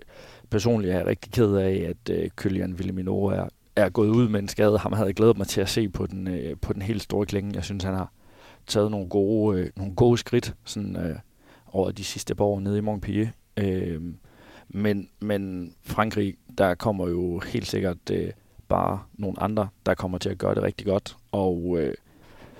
[0.49, 4.39] personligt er jeg rigtig ked af, at øh, Kylian Villemino er, er gået ud med
[4.39, 4.77] en skade.
[4.77, 7.25] Ham havde jeg glædet mig til at se på den, øh, på den helt store
[7.25, 7.55] klinge.
[7.55, 8.11] Jeg synes, han har
[8.67, 11.15] taget nogle gode, øh, nogle gode skridt sådan, øh,
[11.67, 13.27] over de sidste par år nede i Montpellier.
[13.57, 14.01] Øh,
[14.69, 18.31] men, men Frankrig, der kommer jo helt sikkert øh,
[18.67, 21.17] bare nogle andre, der kommer til at gøre det rigtig godt.
[21.31, 21.93] Og, øh,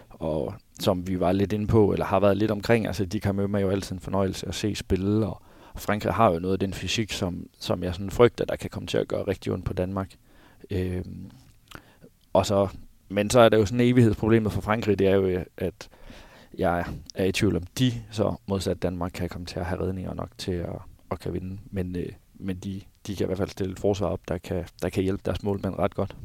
[0.09, 3.35] og som vi var lidt inde på, eller har været lidt omkring, altså de kan
[3.35, 5.41] med jo altid en fornøjelse at se spille, og
[5.75, 8.87] Frankrig har jo noget af den fysik, som, som jeg sådan frygter, der kan komme
[8.87, 10.13] til at gøre rigtig ondt på Danmark.
[10.69, 11.05] Øh,
[12.33, 12.67] og så,
[13.09, 15.89] men så er det jo sådan evighedsproblemet for Frankrig, det er jo, at
[16.57, 20.13] jeg er i tvivl om, de så modsat Danmark kan komme til at have redninger
[20.13, 20.75] nok til at,
[21.11, 21.59] at kan vinde.
[21.71, 24.65] Men, øh, men de, de kan i hvert fald stille et forsvar op, der kan,
[24.81, 26.15] der kan hjælpe deres målmænd ret godt.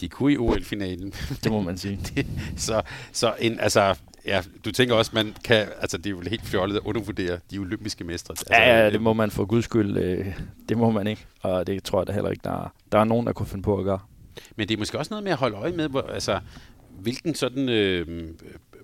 [0.00, 1.12] De kunne i OL-finalen.
[1.44, 2.00] det må man sige.
[2.14, 2.26] det,
[2.56, 2.82] så,
[3.12, 3.94] så en, altså,
[4.26, 7.58] ja, du tænker også, man kan, altså det er jo helt fjollet at undervurdere de
[7.58, 8.32] olympiske mestre.
[8.32, 10.26] Altså, ja, ja, det må man for guds skyld, øh,
[10.68, 13.04] det må man ikke, og det tror jeg da heller ikke, der er, der er
[13.04, 14.00] nogen, der kunne finde på at gøre.
[14.56, 16.40] Men det er måske også noget med at holde øje med, hvor, altså,
[16.98, 18.28] hvilken sådan, øh,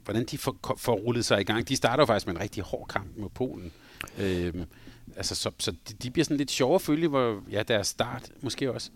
[0.05, 1.69] hvordan de får, får rullet sig i gang.
[1.69, 3.73] De starter jo faktisk med en rigtig hård kamp mod Polen.
[4.19, 4.55] Øh,
[5.17, 8.31] altså, så, så de, de bliver sådan lidt sjove at følge, hvor ja, deres start
[8.41, 8.91] måske også.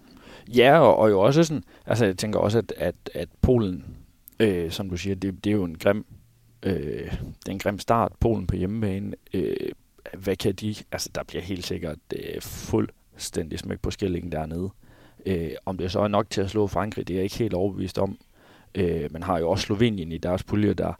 [0.56, 3.84] Ja, og, og jo også sådan, altså jeg tænker også, at, at, at Polen,
[4.40, 6.06] øh, som du siger, det, det er jo en grim,
[6.62, 9.16] øh, det er en grim start, Polen på hjemmebane.
[9.34, 9.56] Øh,
[10.18, 14.70] hvad kan de, altså der bliver helt sikkert øh, fuldstændig smæk på skillingen dernede.
[15.26, 17.54] Øh, om det så er nok til at slå Frankrig, det er jeg ikke helt
[17.54, 18.18] overbevist om.
[18.74, 20.92] Øh, man har jo også Slovenien i deres pulje, der,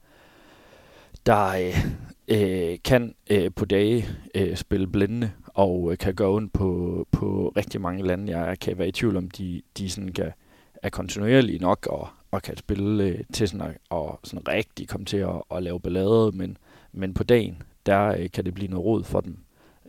[1.26, 1.86] der øh,
[2.28, 7.52] øh, kan øh, på dage øh, spille blændende og øh, kan gå ondt på, på
[7.56, 8.38] rigtig mange lande.
[8.38, 10.32] Jeg kan være i tvivl om, de, de sådan kan,
[10.82, 15.04] er kontinuerlige nok og, og kan spille øh, til sådan at, og sådan rigtig komme
[15.04, 16.56] til at, at lave ballade, men,
[16.92, 19.38] men på dagen, der øh, kan det blive noget råd for dem.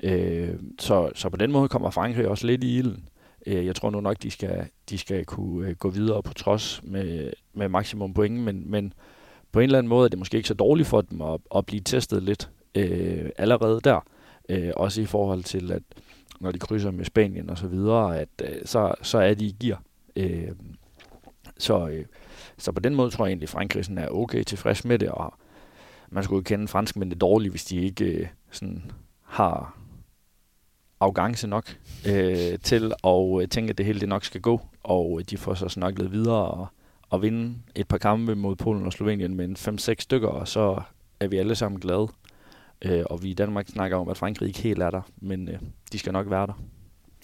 [0.04, 3.10] Øh, så, så på den måde kommer Frankrig også lidt i ilden.
[3.46, 6.82] Øh, jeg tror nu nok, de skal, de skal kunne øh, gå videre på trods
[6.84, 8.94] med, med maksimum point, men, men
[9.52, 11.66] på en eller anden måde er det måske ikke så dårligt for dem at, at
[11.66, 14.00] blive testet lidt øh, allerede der.
[14.50, 15.84] Øh, også i forhold til, at
[16.40, 19.56] når de krydser med Spanien og så videre, at øh, så, så er de i
[19.60, 19.82] gear.
[20.16, 20.52] Øh,
[21.58, 22.06] så, øh,
[22.58, 25.34] så på den måde tror jeg egentlig, at Frankrig er okay tilfreds med det, og
[26.10, 28.92] man skulle kende franskmændene dårligt, hvis de ikke øh, sådan
[29.24, 29.78] har
[31.00, 31.78] arrogance nok
[32.08, 35.54] øh, til at øh, tænke, at det hele det nok skal gå, og de får
[35.54, 36.68] så snakket videre og,
[37.10, 40.82] og vinde et par kampe mod Polen og Slovenien med en 5-6 stykker, og så
[41.20, 42.08] er vi alle sammen glade.
[42.82, 45.60] Øh, og vi i Danmark snakker om, at Frankrig ikke helt er der, men øh,
[45.92, 46.64] de skal nok være der.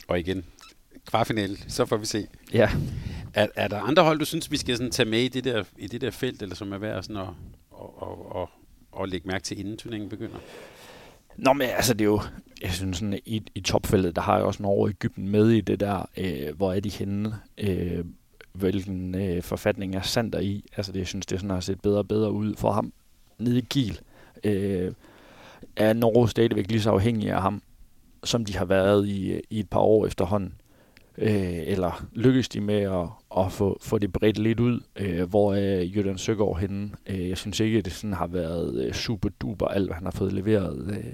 [0.07, 0.45] Og igen,
[1.07, 2.27] kvartfinale, så får vi se.
[2.53, 2.69] Ja.
[3.33, 5.63] Er, er der andre hold, du synes, vi skal sådan tage med i det der,
[5.77, 7.27] i det der felt, eller som er værd sådan at,
[7.73, 8.47] at, at, at,
[9.01, 10.37] at lægge mærke til, inden turneringen begynder?
[11.37, 12.21] Nå, men altså, det er jo,
[12.61, 15.61] jeg synes sådan, i, i topfeltet, der har jeg også Norge og Ægypten med i
[15.61, 18.05] det der, øh, hvor er de henne, øh,
[18.55, 20.65] hvilken øh, forfatning er Sander i.
[20.77, 22.93] Altså, det, jeg synes, det sådan har set bedre og bedre ud for ham
[23.37, 23.99] nede i Kiel.
[24.43, 24.91] Øh,
[25.75, 27.61] er Norge stadigvæk lige så afhængig af ham,
[28.23, 30.53] som de har været i, øh, i et par år efterhånden.
[31.17, 35.53] Øh, eller lykkes de med at, at få, få det bredt lidt ud, øh, hvor
[35.53, 36.91] er Jørgen Søgaard henne.
[37.07, 40.05] Øh, jeg synes ikke, at det sådan har været øh, super duper alt, hvad han
[40.05, 41.13] har fået leveret øh,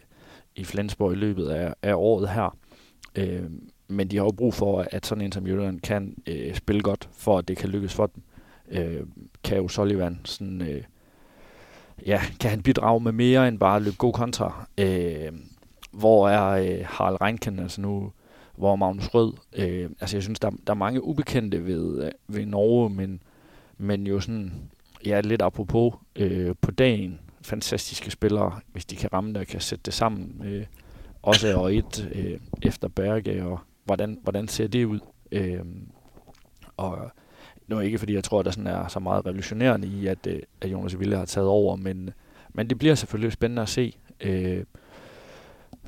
[0.56, 2.58] i Flensborg i løbet af, af året her.
[3.16, 3.44] Øh,
[3.92, 7.10] men de har jo brug for, at sådan en som Jørgen kan øh, spille godt,
[7.12, 8.24] for at det kan lykkes for dem.
[8.72, 9.04] Øh,
[9.44, 10.62] kan jo Sullivan sådan...
[10.62, 10.84] Øh,
[12.06, 14.68] ja, kan han bidrage med mere end bare at løbe god kontra?
[14.78, 15.32] Øh,
[15.92, 18.12] hvor er øh, Harald Reinken, altså nu,
[18.58, 19.34] hvor er Magnus Rød?
[19.54, 23.22] Øh, altså jeg synes, der, der er mange ubekendte ved, øh, ved Norge, men,
[23.78, 24.54] men jo sådan,
[25.06, 29.62] ja, lidt apropos øh, på dagen, fantastiske spillere, hvis de kan ramme det og kan
[29.62, 30.42] sætte det sammen.
[30.46, 30.66] Øh,
[31.22, 33.60] også og et øh, efter Berge, og
[33.92, 35.00] hvordan, hvordan ser det ud?
[35.32, 35.60] Øh,
[36.78, 37.12] og
[37.68, 40.28] nu er ikke fordi, jeg tror, at der sådan er så meget revolutionerende i, at,
[40.28, 42.10] øh, at Jonas Ville har taget over, men,
[42.54, 43.94] men det bliver selvfølgelig spændende at se.
[44.22, 44.64] Øh,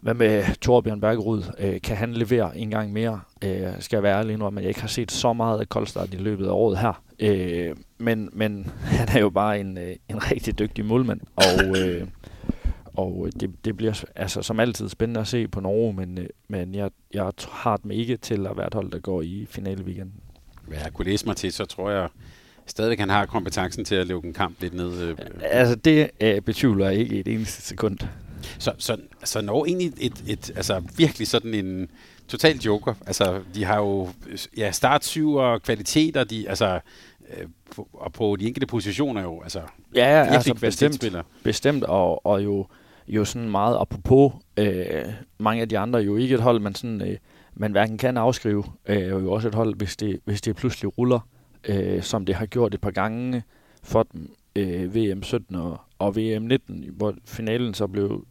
[0.02, 1.44] hvad med Torbjørn Bergerud?
[1.60, 3.22] Øh, kan han levere en gang mere?
[3.44, 6.14] Øh, skal jeg være ærlig nu, at jeg ikke har set så meget af Koldstad
[6.14, 7.04] i løbet af året her.
[7.20, 12.08] Øh, men, men han er jo bare en, øh, en rigtig dygtig målmand, og, øh,
[12.94, 16.76] og det, det bliver altså, som altid spændende at se på Norge, men, øh, men
[16.76, 20.22] jeg, jeg har dem ikke til at være et hold, der går i finale weekenden
[20.68, 22.08] hvad jeg kunne læse mig til, så tror jeg
[22.66, 25.02] stadig, han har kompetencen til at lukke en kamp lidt ned.
[25.02, 25.18] Øh.
[25.42, 27.98] Altså, det øh, betvivler jeg ikke et eneste sekund.
[28.60, 31.90] Så, så, så når egentlig et, et, altså virkelig sådan en
[32.28, 32.94] total joker.
[33.08, 34.10] Altså, de har jo
[34.58, 36.80] ja, start syv og kvaliteter, de, altså,
[37.30, 39.62] øh, på, og på de enkelte positioner jo, altså,
[39.96, 41.06] ja, ja altså bestemt,
[41.44, 42.68] bestemt, og, og jo,
[43.08, 45.06] jo sådan meget apropos øh,
[45.38, 47.18] mange af de andre, jo ikke et hold, man sådan øh,
[47.56, 51.28] man hverken kan afskrive, øh, jo også et hold, hvis det, hvis det pludselig ruller,
[51.68, 53.44] øh, som det har gjort et par gange
[53.84, 58.26] for dem, øh, VM 17 og, og VM 19, hvor finalen så blev,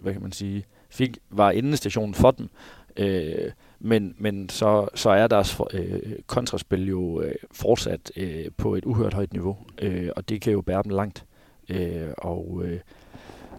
[0.00, 2.48] hvad kan man sige, fik, var endestationen for dem.
[2.96, 3.50] Øh,
[3.80, 8.84] men, men så, så er deres for, øh, kontraspil jo øh, fortsat øh, på et
[8.84, 11.24] uhørt højt niveau, øh, og det kan jo bære dem langt.
[11.68, 12.78] Øh, og øh,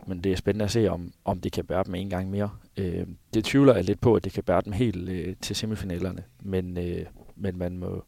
[0.08, 2.50] men det er spændende at se, om, om det kan bære dem en gang mere.
[2.78, 6.24] Øh, det tvivler jeg lidt på, at det kan bære dem helt øh, til semifinalerne,
[6.42, 8.04] men, øh, men man må,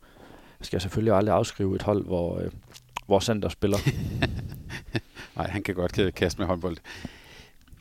[0.61, 2.51] skal selvfølgelig aldrig afskrive et hold, hvor, øh,
[3.05, 3.77] hvor Sander spiller.
[5.37, 6.77] Nej, han kan godt kaste med håndbold.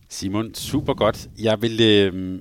[0.09, 1.29] Simon, super godt.
[1.39, 2.41] Jeg vil, øh,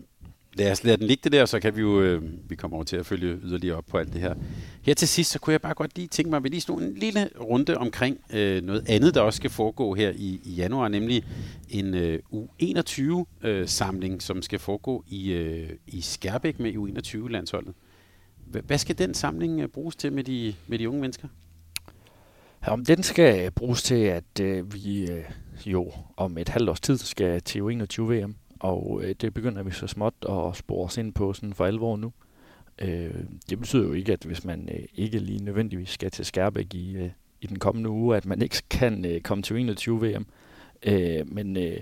[0.53, 2.83] lad os lade den ligge det der, så kan vi jo, øh, vi kommer over
[2.83, 4.35] til at følge yderligere op på alt det her.
[4.81, 6.81] Her til sidst, så kunne jeg bare godt lige tænke mig, at vi lige slog
[6.81, 10.87] en lille runde omkring øh, noget andet, der også skal foregå her i, i januar,
[10.87, 11.25] nemlig
[11.69, 17.73] en øh, U21-samling, øh, som skal foregå i, øh, i Skærbæk med U21-landsholdet.
[18.45, 21.27] Hvad skal den samling øh, bruges til med de, med de unge mennesker?
[22.67, 25.23] Ja, den skal bruges til, at øh, vi øh,
[25.65, 29.87] jo om et halvt års tid skal til U21-VM og øh, det begynder vi så
[29.87, 32.11] småt at spore os ind på sådan for alvor nu.
[32.81, 33.13] Øh,
[33.49, 36.95] det betyder jo ikke, at hvis man øh, ikke lige nødvendigvis skal til Skærbæk i,
[36.97, 37.09] øh,
[37.41, 40.25] i den kommende uge, at man ikke kan øh, komme til 21 VM.
[40.83, 41.77] Øh, men øh,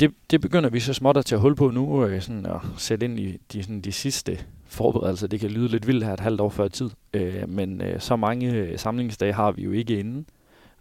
[0.00, 3.06] det, det begynder vi så småt at tage hul på nu, øh, sådan at sætte
[3.06, 5.26] ind i de, sådan, de sidste forberedelser.
[5.26, 8.16] Det kan lyde lidt vildt her et halvt år før tid, øh, men øh, så
[8.16, 10.26] mange øh, samlingsdage har vi jo ikke inden.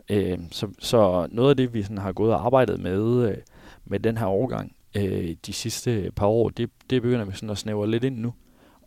[0.10, 3.38] Øh, så, så noget af det, vi sådan har gået og arbejdet med, øh,
[3.86, 7.58] med den her overgang, øh, de sidste par år, det, det begynder vi sådan at
[7.58, 8.34] snævre lidt ind nu.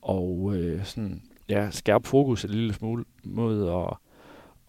[0.02, 3.96] Og øh, sådan, ja, skærpe fokus en lille smule mod at,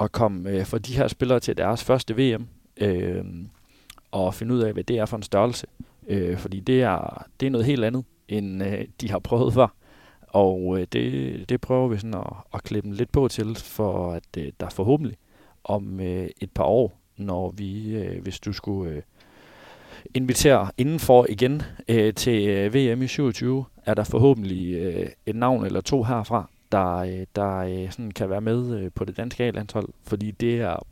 [0.06, 2.48] at komme øh, for de her spillere til deres første VM.
[2.78, 3.26] Øh,
[4.12, 5.68] og finde ud af, hvad det er for en størrelse.
[6.08, 9.68] Øh, fordi det er, det er noget helt andet, end øh, de har prøvet før.
[10.28, 14.38] Og øh, det, det prøver vi sådan at, at klippe lidt på til, for at
[14.38, 15.18] øh, der forhåbentlig
[15.64, 19.02] om øh, et par år, når vi, øh, hvis du skulle øh,
[20.14, 25.66] invitere indenfor igen øh, til øh, VM i 27, er der forhåbentlig øh, et navn
[25.66, 29.44] eller to herfra, der, øh, der øh, sådan kan være med øh, på det danske
[29.44, 30.86] A-landshold, fordi det er,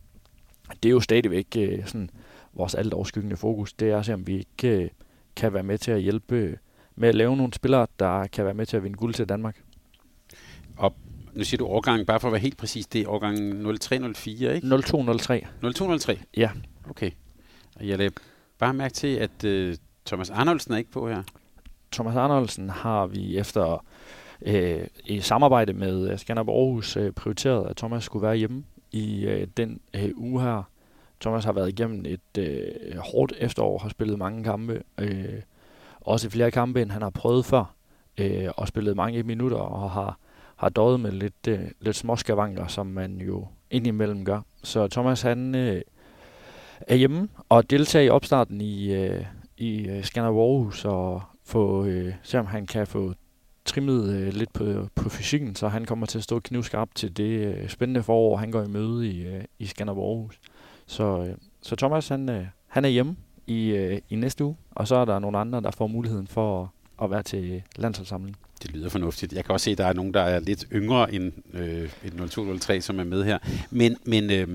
[0.83, 2.09] det er jo stadigvæk øh, sådan
[2.53, 4.89] vores alt overskyggende fokus, det er at se, om vi ikke øh,
[5.35, 6.57] kan være med til at hjælpe
[6.95, 9.61] med at lave nogle spillere, der kan være med til at vinde guld til Danmark.
[10.77, 10.93] Og
[11.33, 13.37] nu siger du årgang, bare for at være helt præcis, det er årgang
[13.79, 14.67] 0304, ikke?
[14.81, 15.45] 0203.
[15.61, 16.19] 0203?
[16.37, 16.49] Ja.
[16.89, 17.11] Okay.
[17.75, 17.99] Og jeg
[18.61, 21.23] bare mærke til, at øh, Thomas Arnoldsen er ikke på her.
[21.91, 23.85] Thomas Arnoldsen har vi efter
[24.41, 29.25] øh, i samarbejde med øh, Skanderborg Aarhus øh, prioriteret, at Thomas skulle være hjemme i
[29.25, 30.63] øh, den øh, uge her.
[31.21, 35.41] Thomas har været igennem et øh, hårdt efterår, har spillet mange kampe, øh,
[36.01, 37.75] også flere kampe, end han har prøvet før,
[38.17, 40.17] øh, og spillet mange minutter, og har,
[40.55, 44.41] har døjet med lidt, øh, lidt småskavanker, som man jo indimellem gør.
[44.63, 45.81] Så Thomas, han øh,
[46.87, 49.25] er hjemme og deltage i opstarten i, øh,
[49.57, 53.13] i øh, Skanderborg Aarhus, og få, øh, se om han kan få
[53.65, 57.47] trimmet øh, lidt på, på fysikken, så han kommer til at stå knivskarp til det
[57.47, 60.39] øh, spændende forår, han går i møde i, øh, i Skanderborg Aarhus.
[60.85, 63.15] Så, øh, så Thomas, han, øh, han er hjemme
[63.47, 66.61] i, øh, i næste uge, og så er der nogle andre, der får muligheden for
[66.61, 66.67] at,
[67.03, 68.37] at være til landsholdssamling.
[68.63, 69.33] Det lyder fornuftigt.
[69.33, 72.29] Jeg kan også se, at der er nogen, der er lidt yngre end, øh, end
[72.29, 73.37] 0203, som er med her.
[73.69, 74.47] Men, men, øh,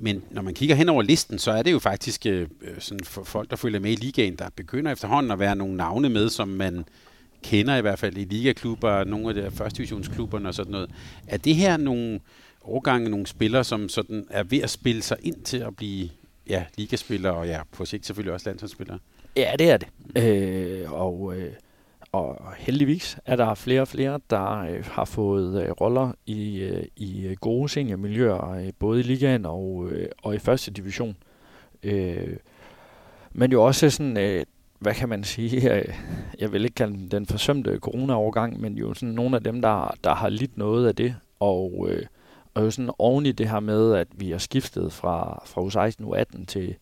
[0.00, 3.04] men når man kigger hen over listen, så er det jo faktisk øh, øh, sådan
[3.04, 6.28] for folk, der følger med i ligaen, der begynder efterhånden at være nogle navne med,
[6.28, 6.84] som man
[7.42, 10.90] kender i hvert fald i ligaklubber, nogle af de første divisionsklubberne og sådan noget.
[11.26, 12.20] Er det her nogle
[12.64, 16.08] årgange, nogle spillere, som sådan er ved at spille sig ind til at blive
[16.48, 18.98] ja, ligaspillere, og ja, på sigt selvfølgelig også landsholdsspillere?
[19.36, 19.88] Ja, det er det.
[20.22, 21.52] Øh, og, øh,
[22.14, 26.84] og heldigvis er der flere og flere, der øh, har fået øh, roller i, øh,
[26.96, 31.16] i øh, gode seniormiljøer, øh, både i ligaen og, øh, og i første division.
[31.82, 32.36] Øh,
[33.32, 34.44] men jo også sådan, øh,
[34.78, 35.94] hvad kan man sige, øh,
[36.38, 40.14] jeg vil ikke kalde den forsømte corona-overgang, men jo sådan nogle af dem, der, der
[40.14, 42.06] har lidt noget af det, og, øh,
[42.54, 46.04] og jo sådan oven i det her med, at vi har skiftet fra, fra U16,
[46.04, 46.76] U18 til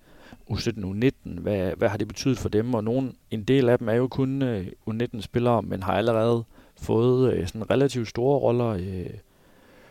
[0.53, 2.75] U17, U19, hvad, hvad har det betydet for dem?
[2.75, 6.45] Og nogen, en del af dem er jo kun øh, U19-spillere, men har allerede
[6.77, 9.11] fået øh, sådan relativt store roller øh,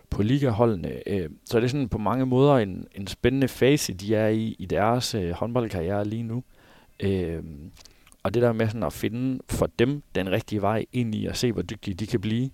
[0.09, 1.09] på ligaholdene.
[1.09, 4.55] Øh, så det er sådan på mange måder en, en spændende fase, de er i
[4.59, 6.43] i deres øh, håndboldkarriere lige nu.
[6.99, 7.43] Øh,
[8.24, 11.38] og det der med sådan at finde for dem den rigtige vej ind i at
[11.38, 12.49] se, hvor dygtige de kan blive.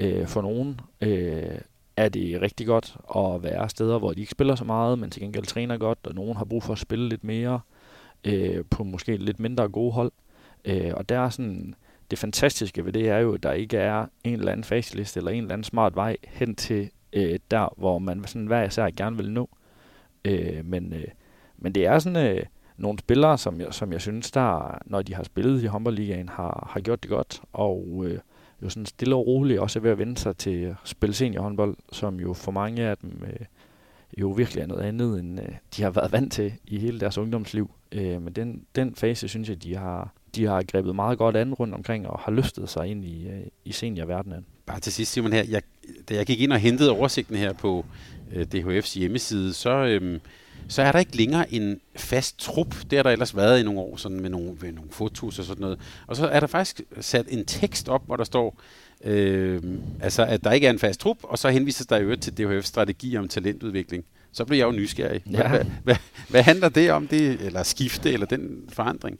[0.00, 1.58] Øh, for nogen øh,
[1.96, 5.22] er det rigtig godt at være steder, hvor de ikke spiller så meget, men til
[5.22, 7.60] gengæld træner godt, og nogen har brug for at spille lidt mere
[8.24, 10.12] øh, på måske lidt mindre gode hold.
[10.64, 11.74] Øh, og der er sådan,
[12.10, 15.30] det fantastiske ved det er jo, at der ikke er en eller anden faceliste eller
[15.30, 19.16] en eller anden smart vej hen til øh, der, hvor man sådan hver især gerne
[19.16, 19.48] vil nå.
[20.24, 21.08] Øh, men, øh,
[21.58, 22.36] men det er sådan...
[22.36, 22.44] Øh,
[22.76, 26.68] nogle spillere, som jeg, som jeg synes, der, når de har spillet i håndboldligaen, har,
[26.72, 28.18] har gjort det godt, og øh,
[28.62, 31.76] jo sådan stille og roligt også er ved at vende sig til at spille seniorhåndbold,
[31.92, 33.46] som jo for mange af dem øh,
[34.18, 37.18] jo virkelig er noget andet, end øh, de har været vant til i hele deres
[37.18, 37.70] ungdomsliv.
[37.92, 41.54] Øh, men den, den fase, synes jeg, de har, de har grebet meget godt an
[41.54, 44.46] rundt omkring, og har løftet sig ind i, øh, i seniorverdenen.
[44.66, 45.62] Bare til sidst, Simon, her, jeg,
[46.08, 47.84] da jeg gik ind og hentede oversigten her på
[48.32, 49.70] øh, DHF's hjemmeside, så...
[49.70, 50.20] Øh,
[50.68, 52.76] så er der ikke længere en fast trup.
[52.90, 55.44] Det har der ellers været i nogle år, sådan med nogle, med nogle fotos og
[55.44, 55.78] sådan noget.
[56.06, 58.60] Og så er der faktisk sat en tekst op, hvor der står,
[59.04, 59.62] øh,
[60.00, 62.62] altså at der ikke er en fast trup, og så henvises der jo til DHF's
[62.62, 64.04] strategi om talentudvikling.
[64.32, 65.22] Så bliver jeg jo nysgerrig.
[65.30, 65.48] Ja.
[65.48, 65.96] Hvad, hvad,
[66.28, 69.18] hvad handler det om, det, eller skifte, eller den forandring?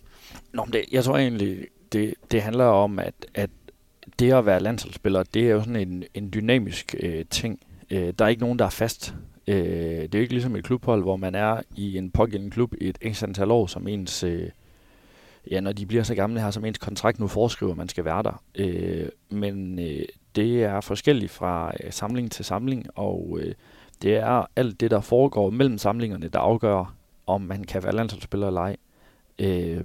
[0.53, 3.51] Nå, det, jeg tror egentlig, det, det handler om, at, at
[4.18, 7.61] det at være landsholdsspiller, det er jo sådan en, en dynamisk øh, ting.
[7.90, 9.14] Øh, der er ikke nogen, der er fast
[9.47, 9.57] Øh,
[10.03, 12.88] det er jo ikke ligesom et klubhold, hvor man er i en pågældende klub i
[12.88, 14.49] et ekstra antal år, som ens, øh,
[15.51, 18.05] ja, når de bliver så gamle her, som ens kontrakt nu foreskriver, at man skal
[18.05, 18.43] være der.
[18.55, 20.05] Øh, men øh,
[20.36, 23.55] det er forskelligt fra øh, samling til samling, og øh,
[24.03, 26.95] det er alt det, der foregår mellem samlingerne, der afgør,
[27.26, 28.76] om man kan være landsholdsspiller eller ej.
[29.38, 29.84] Øh,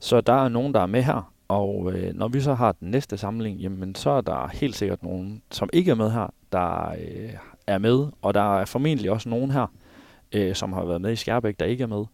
[0.00, 2.90] så der er nogen, der er med her, og øh, når vi så har den
[2.90, 6.90] næste samling, jamen så er der helt sikkert nogen, som ikke er med her, der
[6.90, 7.34] øh,
[7.66, 9.66] er med, og der er formentlig også nogen her,
[10.32, 12.04] øh, som har været med i Skærbæk, der ikke er med.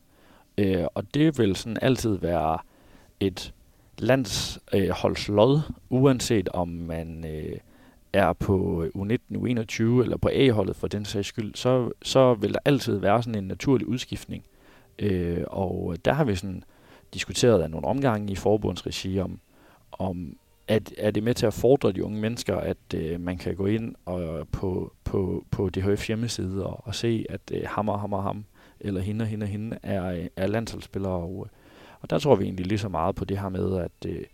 [0.59, 2.59] Øh, og det vil sådan altid være
[3.21, 3.55] et
[3.99, 7.57] landsholdslod, øh, uanset om man øh,
[8.13, 12.59] er på U19, U21 eller på A-holdet for den sags skyld, så, så vil der
[12.65, 14.45] altid være sådan en naturlig udskiftning.
[14.99, 16.63] Øh, og der har vi sådan
[17.15, 19.41] diskuteret af nogle omgange i forbundsregi om,
[19.93, 20.37] om
[20.71, 23.67] at, er det med til at fordre de unge mennesker, at øh, man kan gå
[23.67, 28.13] ind og på, på, på DHF hjemmeside og, og se, at øh, ham og ham
[28.13, 28.45] og ham,
[28.81, 31.13] eller hende og hende og hende, er, øh, er landsholdsspillere.
[31.13, 31.59] Og, øh,
[32.01, 34.25] og der tror vi egentlig lige så meget på det her med, at øh,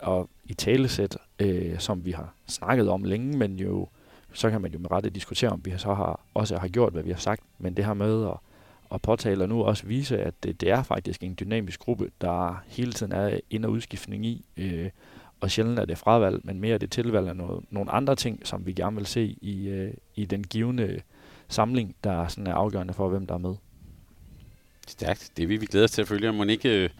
[0.00, 3.88] og i talesæt, øh, som vi har snakket om længe, men jo,
[4.32, 7.02] så kan man jo med rette diskutere, om vi så har, også har gjort, hvad
[7.02, 8.36] vi har sagt, men det her med at,
[8.94, 12.62] at påtale og nu også vise, at det, det er faktisk en dynamisk gruppe, der
[12.66, 14.90] hele tiden er ind- og udskiftning i, øh,
[15.40, 18.46] og sjældent er det fravalg, men mere er det tilvalg af noget, nogle andre ting,
[18.46, 21.00] som vi gerne vil se i, øh, i den givende
[21.48, 23.54] samling, der sådan er afgørende for, hvem der er med.
[24.88, 25.30] Stærkt.
[25.36, 26.32] Det vil vi glæde os til at følge.
[26.32, 26.90] Må ikke, øh,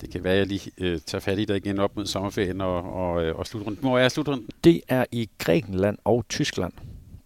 [0.00, 2.60] det kan være, at jeg lige øh, tager fat i dig igen op mod sommerferien
[2.60, 3.80] og, og, øh, og slutrunden.
[3.80, 4.48] Hvor er slutrunden?
[4.64, 6.72] Det er i Grækenland og Tyskland.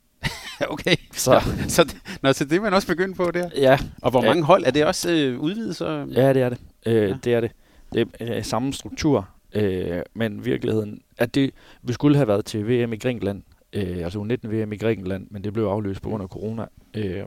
[0.70, 3.50] okay, så, så, nå, så det er man også begyndt på der?
[3.56, 3.78] Ja.
[4.02, 4.44] Og hvor mange ja.
[4.44, 4.64] hold?
[4.64, 6.06] Er det også øh, udvidet så?
[6.14, 6.58] Ja, det er det.
[6.86, 7.16] Øh, ja.
[7.24, 7.50] Det er det.
[7.92, 11.50] Det er øh, samme struktur, øh, men virkeligheden, at det,
[11.82, 13.42] vi skulle have været til VM i Grækenland,
[13.72, 16.66] øh, altså U19-VM i Grækenland, men det blev aflyst på grund af corona.
[16.94, 17.24] Øh,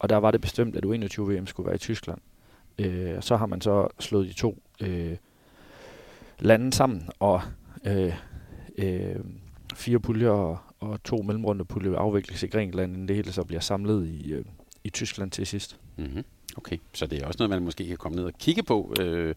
[0.00, 2.18] og der var det bestemt, at U21-VM skulle være i Tyskland.
[2.78, 5.16] Øh, så har man så slået de to øh,
[6.38, 7.42] lande sammen, og
[7.84, 8.14] øh,
[8.78, 9.16] øh,
[9.74, 13.60] fire puljer og, og to mellemrunde puljer afvikles i Grækenland, inden det hele så bliver
[13.60, 14.44] samlet i, øh,
[14.84, 15.76] i Tyskland til sidst.
[15.96, 16.24] Mm-hmm.
[16.56, 19.34] Okay, så det er også noget, man måske kan komme ned og kigge på øh,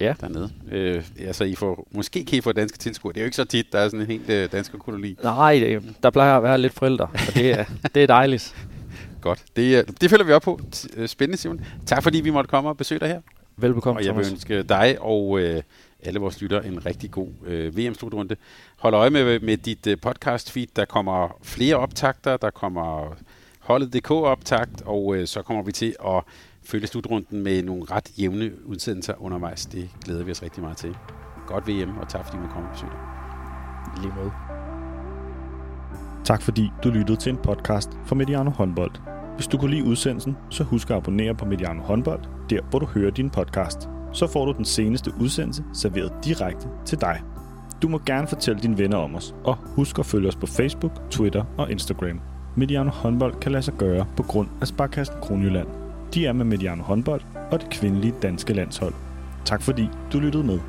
[0.00, 0.14] ja.
[0.20, 0.50] dernede.
[0.70, 3.12] Øh, altså, I får, måske kan I få danske tilskuere.
[3.12, 5.16] Det er jo ikke så tit, der er sådan en helt øh, dansk koloni.
[5.22, 7.64] Nej, der plejer at være lidt forældre, og det er,
[7.94, 8.54] det er dejligt.
[9.20, 9.44] Godt.
[9.56, 10.60] Det, det følger vi op på.
[10.96, 11.60] Øh, spændende, Simon.
[11.86, 13.20] Tak fordi vi måtte komme og besøge dig her.
[13.56, 14.32] Velbekomme, Og jeg vil Thomas.
[14.32, 15.62] ønske dig og øh,
[16.02, 18.36] alle vores lyttere en rigtig god øh, VM-slutrunde.
[18.76, 20.66] Hold øje med, med dit øh, podcast-feed.
[20.76, 22.36] Der kommer flere optagter.
[22.36, 23.16] Der kommer
[23.60, 26.22] holdet.dk optagt, og øh, så kommer vi til at
[26.68, 29.66] følge slutrunden med nogle ret jævne udsendelser undervejs.
[29.66, 30.96] Det glæder vi os rigtig meget til.
[31.46, 32.96] Godt VM, og tak fordi du kom og besøgte.
[34.02, 34.30] Lige måde.
[36.24, 38.90] Tak fordi du lyttede til en podcast fra Mediano Håndbold.
[39.34, 42.20] Hvis du kunne lide udsendelsen, så husk at abonnere på Mediano Håndbold,
[42.50, 43.88] der hvor du hører din podcast.
[44.12, 47.22] Så får du den seneste udsendelse serveret direkte til dig.
[47.82, 51.10] Du må gerne fortælle dine venner om os, og husk at følge os på Facebook,
[51.10, 52.20] Twitter og Instagram.
[52.56, 55.87] Mediano Håndbold kan lade sig gøre på grund af Sparkassen Kronjylland.
[56.14, 57.20] De er med Mediano Håndbold
[57.50, 58.94] og det kvindelige danske landshold.
[59.44, 60.60] Tak fordi du lyttede med.